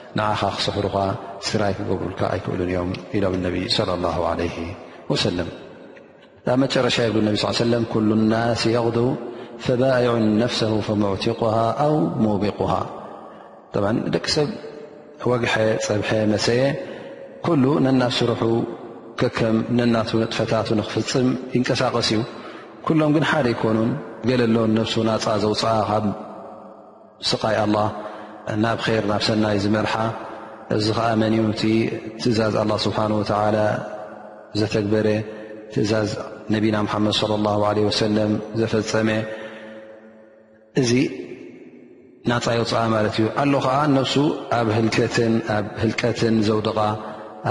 ንዓኻ 0.19 0.41
ክስሕሩኻ 0.55 0.95
ስራይ 1.47 1.73
ክገብሩልካ 1.77 2.21
ኣይክእሉን 2.35 2.65
እዮም 2.71 2.89
ኢሎም 3.17 3.35
ነቢ 3.45 3.55
صለ 3.75 3.89
لላه 3.97 4.17
عለ 4.31 4.41
ወሰለም 5.11 5.49
ካብ 6.45 6.57
መጨረሻ 6.63 6.95
የብሉ 7.05 7.25
ስل 7.41 7.53
ሰለም 7.65 7.83
ኩሉ 7.93 8.09
ናስ 8.33 8.63
የቕዱ 8.75 8.97
ፈባይዑን 9.65 10.23
ነፍስ 10.41 10.59
فሙዕቲق 10.87 11.41
ኣው 11.85 11.93
ሞቢቑሃ 12.25 12.73
ደቂ 14.15 14.25
ሰብ 14.35 14.49
ወግሐ 15.31 15.53
ፀብሐ 15.87 16.09
መሰየ 16.33 16.61
ኩሉ 17.47 17.63
ነና 17.85 18.01
ስርሑ 18.17 18.43
ከከም 19.19 19.57
ነናቱ 19.77 20.09
ጥፈታቱ 20.31 20.69
ንክፍፅም 20.79 21.27
ይንቀሳቀስ 21.55 22.09
እዩ 22.13 22.21
ኩሎም 22.85 23.11
ግን 23.15 23.25
ሓደ 23.31 23.47
ይኮኑን 23.55 23.89
ገለ 24.29 24.41
ሎ 24.55 24.59
ነብሱ 24.77 24.93
ናፃ 25.09 25.25
ዘውፅእ 25.43 25.75
ካብ 25.89 26.05
ስቃይ 27.29 27.57
ኣላ 27.65 27.77
ናብ 28.63 28.79
ከር 28.85 29.03
ናብ 29.11 29.21
ሰናይ 29.27 29.57
ዝመርሓ 29.63 29.93
እዚ 30.75 30.87
ከኣመን 30.97 31.33
እዩ 31.37 31.43
እቲ 31.53 31.63
ትእዛዝ 32.21 32.53
ኣላ 32.61 32.71
ስብሓን 32.85 33.11
ወተዓላ 33.19 33.57
ዘተግበረ 34.59 35.07
ትእዛዝ 35.73 36.09
ነቢና 36.55 36.75
ሙሓመድ 36.87 37.13
ለ 37.31 37.37
ላ 37.45 37.51
ለ 37.77 37.85
ወሰለም 37.89 38.31
ዘፈፀመ 38.61 39.09
እዚ 40.81 40.91
እናፃይፅኣ 42.25 42.81
ማለት 42.95 43.15
እዩ 43.21 43.27
ኣሎ 43.43 43.53
ከዓ 43.65 43.75
ነፍሱ 43.97 44.15
ኣብ 44.57 44.67
ህልትን 44.77 45.33
ኣብ 45.55 45.65
ህልቀትን 45.83 46.35
ዘውድቓ 46.49 46.79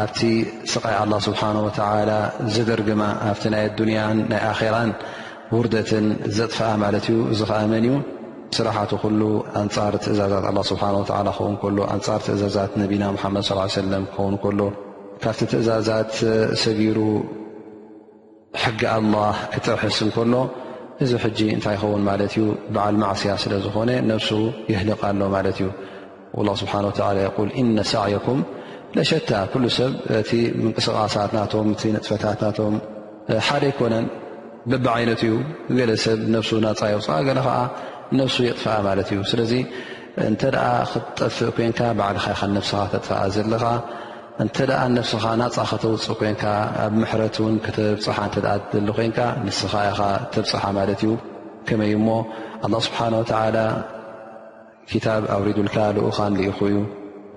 ኣብቲ 0.03 0.21
ስቓይ 0.75 0.95
ኣላ 1.03 1.13
ስብሓን 1.29 1.57
ወተላ 1.67 2.11
ዘደርግማ 2.55 3.03
ኣብቲ 3.31 3.45
ናይ 3.55 3.65
ዱንያን 3.81 4.19
ናይ 4.31 4.43
ኣራን 4.53 4.91
ውርደትን 5.57 6.07
ዘጥፍኣ 6.39 6.69
ማለት 6.85 7.07
እዩ 7.13 7.19
እዚ 7.33 7.41
ከኣመን 7.51 7.85
እዩ 7.89 7.95
ስራሓት 8.57 8.93
ኣንፃር 9.61 9.93
ትእዛዛት 10.05 10.47
ስ 10.69 10.71
ክን 11.63 11.77
ን 11.79 11.99
ትእዛዛት 12.27 12.73
ነና 12.81 13.11
ድ 13.21 13.45
ص 13.49 13.77
ክኸን 13.77 14.57
ሎ 14.61 14.69
ካብቲ 15.25 15.41
ትእዛዛት 15.53 16.13
ሰጊሩ 16.63 16.97
ሕጊ 18.63 18.83
ኣ 18.95 18.97
ክጥስ 19.53 19.99
እከሎ 20.07 20.35
እዚ 21.05 21.13
እንታይ 21.57 21.75
ይኸውን 21.77 22.03
ማ 22.09 22.15
እዩ 22.27 22.35
በዓል 22.75 22.97
ማስያ 23.03 23.35
ስለ 23.43 23.53
ዝኾነ 23.67 23.91
ነሱ 24.09 24.29
የህልቕ 24.73 25.03
ሎ 25.21 25.29
ማት 25.35 25.59
ዩ 25.65 25.69
ስሓ 26.63 26.73
ሳዕኩም 27.93 28.41
ሸ 29.11 29.21
ሰብ 29.77 29.93
እቲ 30.21 30.31
ምቅስቃትቶ 30.65 31.63
ጥፈታትቶ 32.05 32.59
ሓደ 33.49 33.63
ይኮነ 33.73 33.95
በቢ 34.71 34.87
ይነት 35.03 35.21
እዩ 35.29 35.35
ገሰብ 35.77 36.21
ናየፅ 36.65 37.07
ለ 37.29 37.39
ከዓ 37.47 37.57
ነፍሱ 38.19 38.37
የጥፋኣ 38.47 38.75
ማለት 38.87 39.09
እዩ 39.15 39.21
ስለዚ 39.31 39.53
እንተ 40.29 40.43
ደኣ 40.55 40.65
ክትጠፍእ 40.93 41.51
ኮንካ 41.57 41.81
ባዕልኻ 41.99 42.25
ይኻ 42.33 42.41
ነፍስኻ 42.59 42.79
ተጥፍኣ 42.95 43.19
ዘለኻ 43.35 43.65
እንተ 44.43 44.57
ደኣ 44.71 44.81
ነፍስኻ 44.99 45.25
ናፃክተውፅእ 45.41 46.17
ኮንካ 46.23 46.43
ኣብ 46.85 46.93
ምሕረት 47.01 47.37
እውን 47.43 47.55
ክተብፅሓ 47.65 48.19
እተኣ 48.31 48.47
ደሊ 48.73 48.89
ኮንካ 48.99 49.19
ንስኻ 49.47 49.73
ኢኻ 49.91 50.01
ተብፅሓ 50.35 50.63
ማለት 50.79 51.03
እዩ 51.07 51.11
ከመይ 51.69 51.93
እሞ 51.99 52.09
ኣላ 52.67 52.75
ስብሓን 52.87 53.15
ወተዓላ 53.21 53.57
ክታብ 54.91 55.23
ኣውሪዱልካ 55.37 55.77
ልኡኻ 55.97 56.19
ንልኢኹ 56.33 56.59
እዩ 56.73 56.79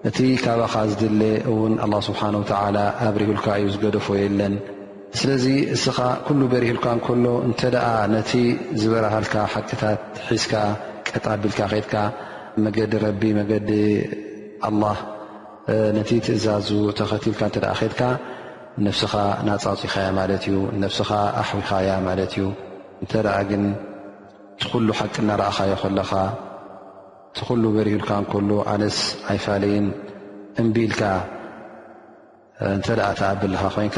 እቲ 0.09 0.17
ካባኻ 0.43 0.73
ዝድለ 0.91 1.21
እውን 1.51 1.73
ኣ 1.85 1.99
ስብሓን 2.09 2.35
ላ 2.75 2.79
ኣብሪጉልካ 3.07 3.45
እዩ 3.61 3.67
ዝገደፎ 3.75 4.07
የለን 4.21 4.53
ስለዚ 5.19 5.45
እስኻ 5.75 5.97
ኩሉ 6.27 6.39
በሪህልካ 6.51 6.85
እንከሎ 6.95 7.25
እንተ 7.47 7.61
ደኣ 7.73 7.87
ነቲ 8.13 8.31
ዝበረሃልካ 8.81 9.35
ሓቅታት 9.53 10.01
ሒስካ 10.29 10.53
ቀጣቢልካ 11.09 11.59
ከትካ 11.71 11.95
መገዲ 12.65 12.93
ረቢ 13.03 13.21
መገዲ 13.39 13.69
ኣላህ 14.69 14.97
ነቲ 15.97 16.09
ትእዛዙ 16.27 16.69
ተኸትልካ 16.99 17.41
እንተኣ 17.49 17.65
ከትካ 17.81 18.01
ነፍስኻ 18.87 19.13
ናፃፅኢኻእያ 19.49 20.09
ማለት 20.19 20.43
እዩ 20.49 20.55
ነፍስኻ 20.85 21.09
ኣሕዊኻያ 21.43 21.91
ማለት 22.07 22.33
እዩ 22.37 22.43
እንተደኣ 23.03 23.35
ግን 23.51 23.63
ትኩሉ 24.63 24.87
ሓቂ 24.99 25.15
እናረእኻዮ 25.27 25.73
ከለኻ 25.85 26.11
እቲኩሉ 27.31 27.63
በሪህልካ 27.75 28.09
እንከሎ 28.23 28.49
ኣነስ 28.73 28.99
ኣይፋለይን 29.33 29.87
እምቢኢልካ 30.61 31.01
እንተደኣ 32.75 33.07
ተኣብልኻ 33.19 33.63
ኮይንካ 33.77 33.97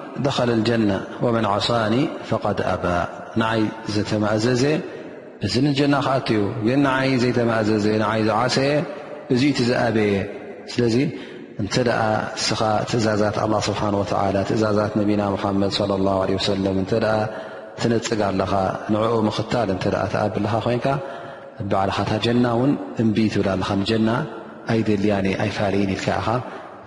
ደኸለ 0.25 0.49
ልጀና 0.59 0.91
ወመን 1.25 1.45
ዓሳኒ 1.53 1.93
ፈቐድ 2.29 2.59
ኣባ 2.73 2.85
ንዓይ 3.41 3.61
ዘተማእዘዘ 3.95 4.63
እዚ 5.45 5.53
ንጀና 5.67 5.95
ክኣትዩ 6.05 6.39
ግን 6.65 6.79
ንዓይ 6.87 7.11
ዘይተማእዘዘ 7.23 7.85
ንዓይ 8.03 8.21
ዝዓሰየ 8.27 8.71
እዙኢቲ 9.35 9.59
ዝኣበየ 9.69 10.15
ስለዚ 10.71 10.95
እንተ 11.61 11.73
ደኣ 11.87 12.01
እስኻ 12.39 12.61
ትእዛዛት 12.89 13.37
ስብሓ 13.69 13.81
ወላ 14.01 14.35
ትእዛዛት 14.49 14.91
ነቢና 14.99 15.21
ሓመድ 15.43 15.73
ላ 16.07 16.11
ሰለም 16.49 16.77
እንተኣ 16.83 17.05
ትነፅግ 17.81 18.21
ኣለኻ 18.29 18.51
ንዕኡ 18.93 19.15
ምኽታል 19.27 19.69
እተ 19.75 19.85
ተኣብ 20.13 20.35
ለኻ 20.43 20.53
ኮንካ 20.65 20.87
በዓልኻ 21.71 21.97
እታ 22.05 22.11
ጀና 22.25 22.45
እውን 22.57 22.71
እንብ 23.03 23.17
ትብላ 23.33 23.49
ለካ 23.61 23.71
ንጀና 23.81 24.09
ኣይደልያኒ 24.75 25.27
ኣይፋልይን 25.43 25.91
ኢልካ 25.97 26.07
ኢኻ 26.21 26.27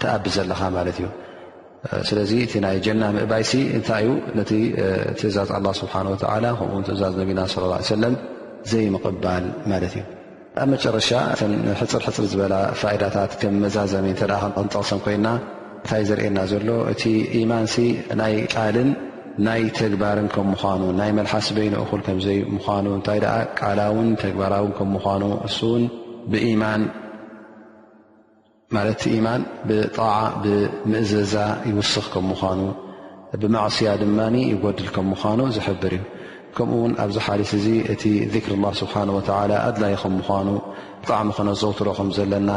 ተኣብ 0.03 0.25
ዘለኻ 0.37 0.61
ማለት 0.77 0.97
እዩ 1.03 1.07
ስለዚ 2.09 2.31
እቲ 2.45 2.55
ናይ 2.65 2.77
ጀና 2.85 3.03
ምእባይሲ 3.17 3.51
እንታይ 3.77 4.05
ዩ 4.09 4.13
ነቲ 4.39 4.51
ትእዛዝ 5.21 5.51
አላ 5.57 5.67
ስብሓን 5.81 6.07
ላ 6.45 6.53
ከምኡው 6.59 6.83
ትእዛዝ 6.89 7.15
ነቢና 7.23 7.41
ለ 7.71 7.79
ሰለም 7.95 8.15
ዘይምቕባል 8.71 9.45
ማለት 9.73 9.95
እዩ 9.99 10.03
ኣብ 10.63 10.69
መጨረሻ 10.75 11.11
ሕፅርሕፅር 11.81 12.27
ዝበላ 12.33 12.55
ፋኢዳታት 12.83 13.33
ከም 13.43 13.55
መዛዘመ 13.65 14.07
ተ 14.21 14.25
ክንጠቕሰም 14.57 15.01
ኮይና 15.07 15.27
እንታይ 15.79 16.03
ዘርኤና 16.09 16.39
ዘሎ 16.53 16.69
እቲ 16.93 17.03
ኢማን 17.41 17.67
ናይ 18.21 18.35
ቃልን 18.55 18.91
ናይ 19.47 19.63
ተግባርን 19.81 20.29
ከም 20.35 20.47
ምኳኑ 20.55 20.83
ናይ 21.01 21.11
መልሓስ 21.19 21.47
በይንእኹ 21.57 21.91
ከምዘይ 22.07 22.39
ምኳኑ 22.57 22.85
እንታይ 22.99 23.19
ደ 23.25 23.29
ቃላውን 23.61 24.09
ተግባራውን 24.25 24.73
ከም 24.79 24.89
ምኳኑ 24.97 25.23
እስውን 25.49 25.85
ብኢማን 26.33 26.83
ማለቲ 28.75 29.03
ኢማን 29.17 29.43
ብጣዓ 29.69 30.13
ብምእዘዛ 30.43 31.35
ይውስኽ 31.71 32.07
ከም 32.13 32.25
ምዃኑ 32.31 32.61
ብማዕስያ 33.41 33.91
ድማ 34.03 34.19
ይጎድል 34.53 34.89
ከም 34.95 35.07
ምዃኑ 35.13 35.41
ዝሕብር 35.57 35.93
እዩ 35.97 36.05
ከምኡ 36.57 36.77
ውን 36.85 36.93
ኣብዚ 37.05 37.17
ሓስ 37.27 37.51
እ 37.59 37.61
እቲ 37.93 38.03
ክሪ 38.45 38.53
ላ 38.65 38.71
ስብሓ 38.81 38.95
ኣድላይ 39.67 39.95
ከም 40.03 40.15
ምኑ 40.39 40.49
ብጣዕሚ 41.03 41.29
ከነዘውትሮ 41.39 41.89
ከምዘለና 41.99 42.51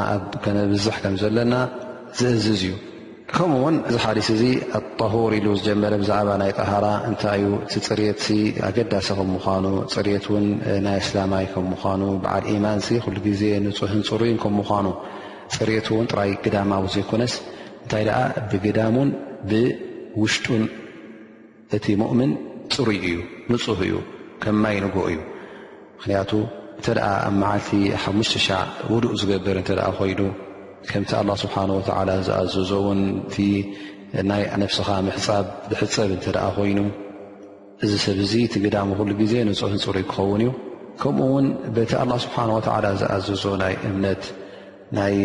ከነብዝሕ 0.43 0.95
ከም 1.03 1.15
ዘለና 1.23 1.53
ዝእዝዝ 2.19 2.63
እዩ 2.69 2.73
ከምኡ 3.35 3.59
ውን 3.65 3.75
ዚ 3.93 3.97
ሓስ 4.05 4.27
እዚ 4.37 4.43
ኣጣሁር 4.79 5.31
ኢሉ 5.39 5.47
ዝጀመረ 5.59 5.93
ብዛዕባ 6.01 6.29
ናይ 6.41 6.51
ጣሃራ 6.59 6.87
እንታይ 7.09 7.39
እዩ 7.45 7.51
እቲ 7.65 7.73
ፅሬት 7.89 8.23
ኣገዳሲ 8.69 9.07
ከምኑ 9.19 9.43
ፅሬት 9.95 10.25
ን 10.45 10.47
ናይ 10.87 10.97
እስላማይ 11.05 11.45
ከም 11.53 11.67
ምኑ 11.73 12.01
በዓል 12.23 12.45
ኢማን 12.55 12.79
ሉ 13.13 13.17
ግዜ 13.29 13.41
ንፁህንፅሩን 13.67 14.37
ከምምዃኑ 14.45 14.87
ፅሬት 15.55 15.87
እውን 15.93 16.07
ጥራይ 16.11 16.31
ግዳማዊ 16.45 16.83
ዘይኮነስ 16.95 17.33
እንታይ 17.83 18.05
ብግዳሙን 18.51 19.09
ብውሽጡን 19.49 20.63
እቲ 21.77 21.85
ሙእምን 22.01 22.31
ፅሩይ 22.75 22.97
እዩ 23.09 23.17
ንፁህ 23.51 23.79
እዩ 23.85 23.93
ከምማይ 24.43 24.77
ንጎ 24.85 24.95
እዩ 25.11 25.17
ምክንያቱ 25.97 26.31
እንተ 26.77 26.87
ኣብ 27.09 27.35
መዓልቲ 27.41 27.69
ሓሙሽተ 28.03 28.35
ሻዕ 28.47 28.59
ውድእ 28.93 29.13
ዝገበር 29.19 29.57
እተ 29.61 29.69
ኮይኑ 29.99 30.19
ከምቲ 30.89 31.11
ኣላه 31.19 31.35
ስብሓንወ 31.43 31.77
ዝኣዘዞ 31.87 32.69
ውቲ 32.87 33.35
ናይ 34.31 34.43
ነፍስኻ 34.63 34.87
ምሕፃብ 35.07 35.45
ብሕፀብ 35.69 36.09
እተ 36.17 36.25
ኣ 36.47 36.47
ኮይኑ 36.57 36.79
እዚ 37.85 37.91
ሰብ 38.05 38.19
ዚ 38.31 38.33
እቲ 38.47 38.53
ግዳሙ 38.65 38.89
ሉ 39.07 39.11
ግዜ 39.21 39.33
ንፁህን 39.47 39.81
ፅሩይ 39.85 40.05
ክኸውን 40.11 40.41
እዩ 40.45 40.51
ከምኡ 41.01 41.25
ውን 41.33 41.47
በቲ 41.75 41.91
ኣላ 42.03 42.11
ስብሓን 42.25 42.49
ወ 42.55 42.59
ዝኣዘዞ 42.99 43.45
ናይ 43.63 43.73
እምነት 43.89 44.21
ናይ 44.95 45.15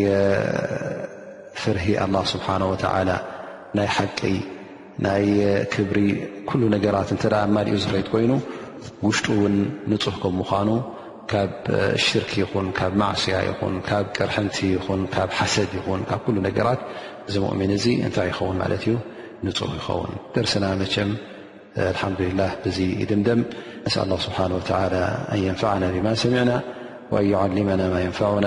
ፍርሂ 1.62 1.86
له 2.14 2.22
ስብሓه 2.32 2.56
و 2.70 2.72
ናይ 3.76 3.88
ሓቂ 3.96 4.20
ናይ 5.06 5.24
ክብሪ 5.74 5.96
ኩل 6.48 6.62
ነገራት 6.74 7.08
እተ 7.16 7.24
ማኡ 7.56 7.66
ዝክት 7.84 8.06
ኮይኑ 8.14 8.30
ውሽጡ 9.06 9.26
ውን 9.42 9.56
ንፁህ 9.90 10.14
ከምኳኑ 10.22 10.68
ካብ 11.32 11.52
ሽርክ 12.04 12.30
ይኹን 12.40 12.66
ካብ 12.78 12.92
ማዕስያ 13.02 13.36
ይኹን 13.48 13.74
ካብ 13.88 14.06
ቅርሕንቲ 14.16 14.56
ይኹን 14.76 15.02
ካብ 15.14 15.30
ሓሰድ 15.38 15.70
ይኹን 15.78 16.00
ካብ 16.08 16.24
ነገራት 16.48 16.80
ዚ 17.32 17.34
ؤሚን 17.50 17.70
እዚ 17.78 17.86
እንታይ 18.06 18.26
ይኸውን 18.30 18.56
ማለት 18.62 18.82
ዩ 18.88 18.92
ንፁህ 19.46 19.70
ይኸውን 19.78 20.12
ደርስና 20.34 20.64
መቸም 20.80 21.10
ሓዱላ 22.00 22.40
ዙ 22.76 22.78
ድምደም 23.10 23.40
ንስ 23.86 23.94
ስሓه 24.26 24.46
ن 24.50 24.54
يንፈና 25.46 25.82
ብማ 25.94 26.06
ሰሚعና 26.24 26.50
وኣن 27.12 27.54
ዓመና 27.60 27.82
ማ 27.94 27.96
يንፈعና 28.06 28.46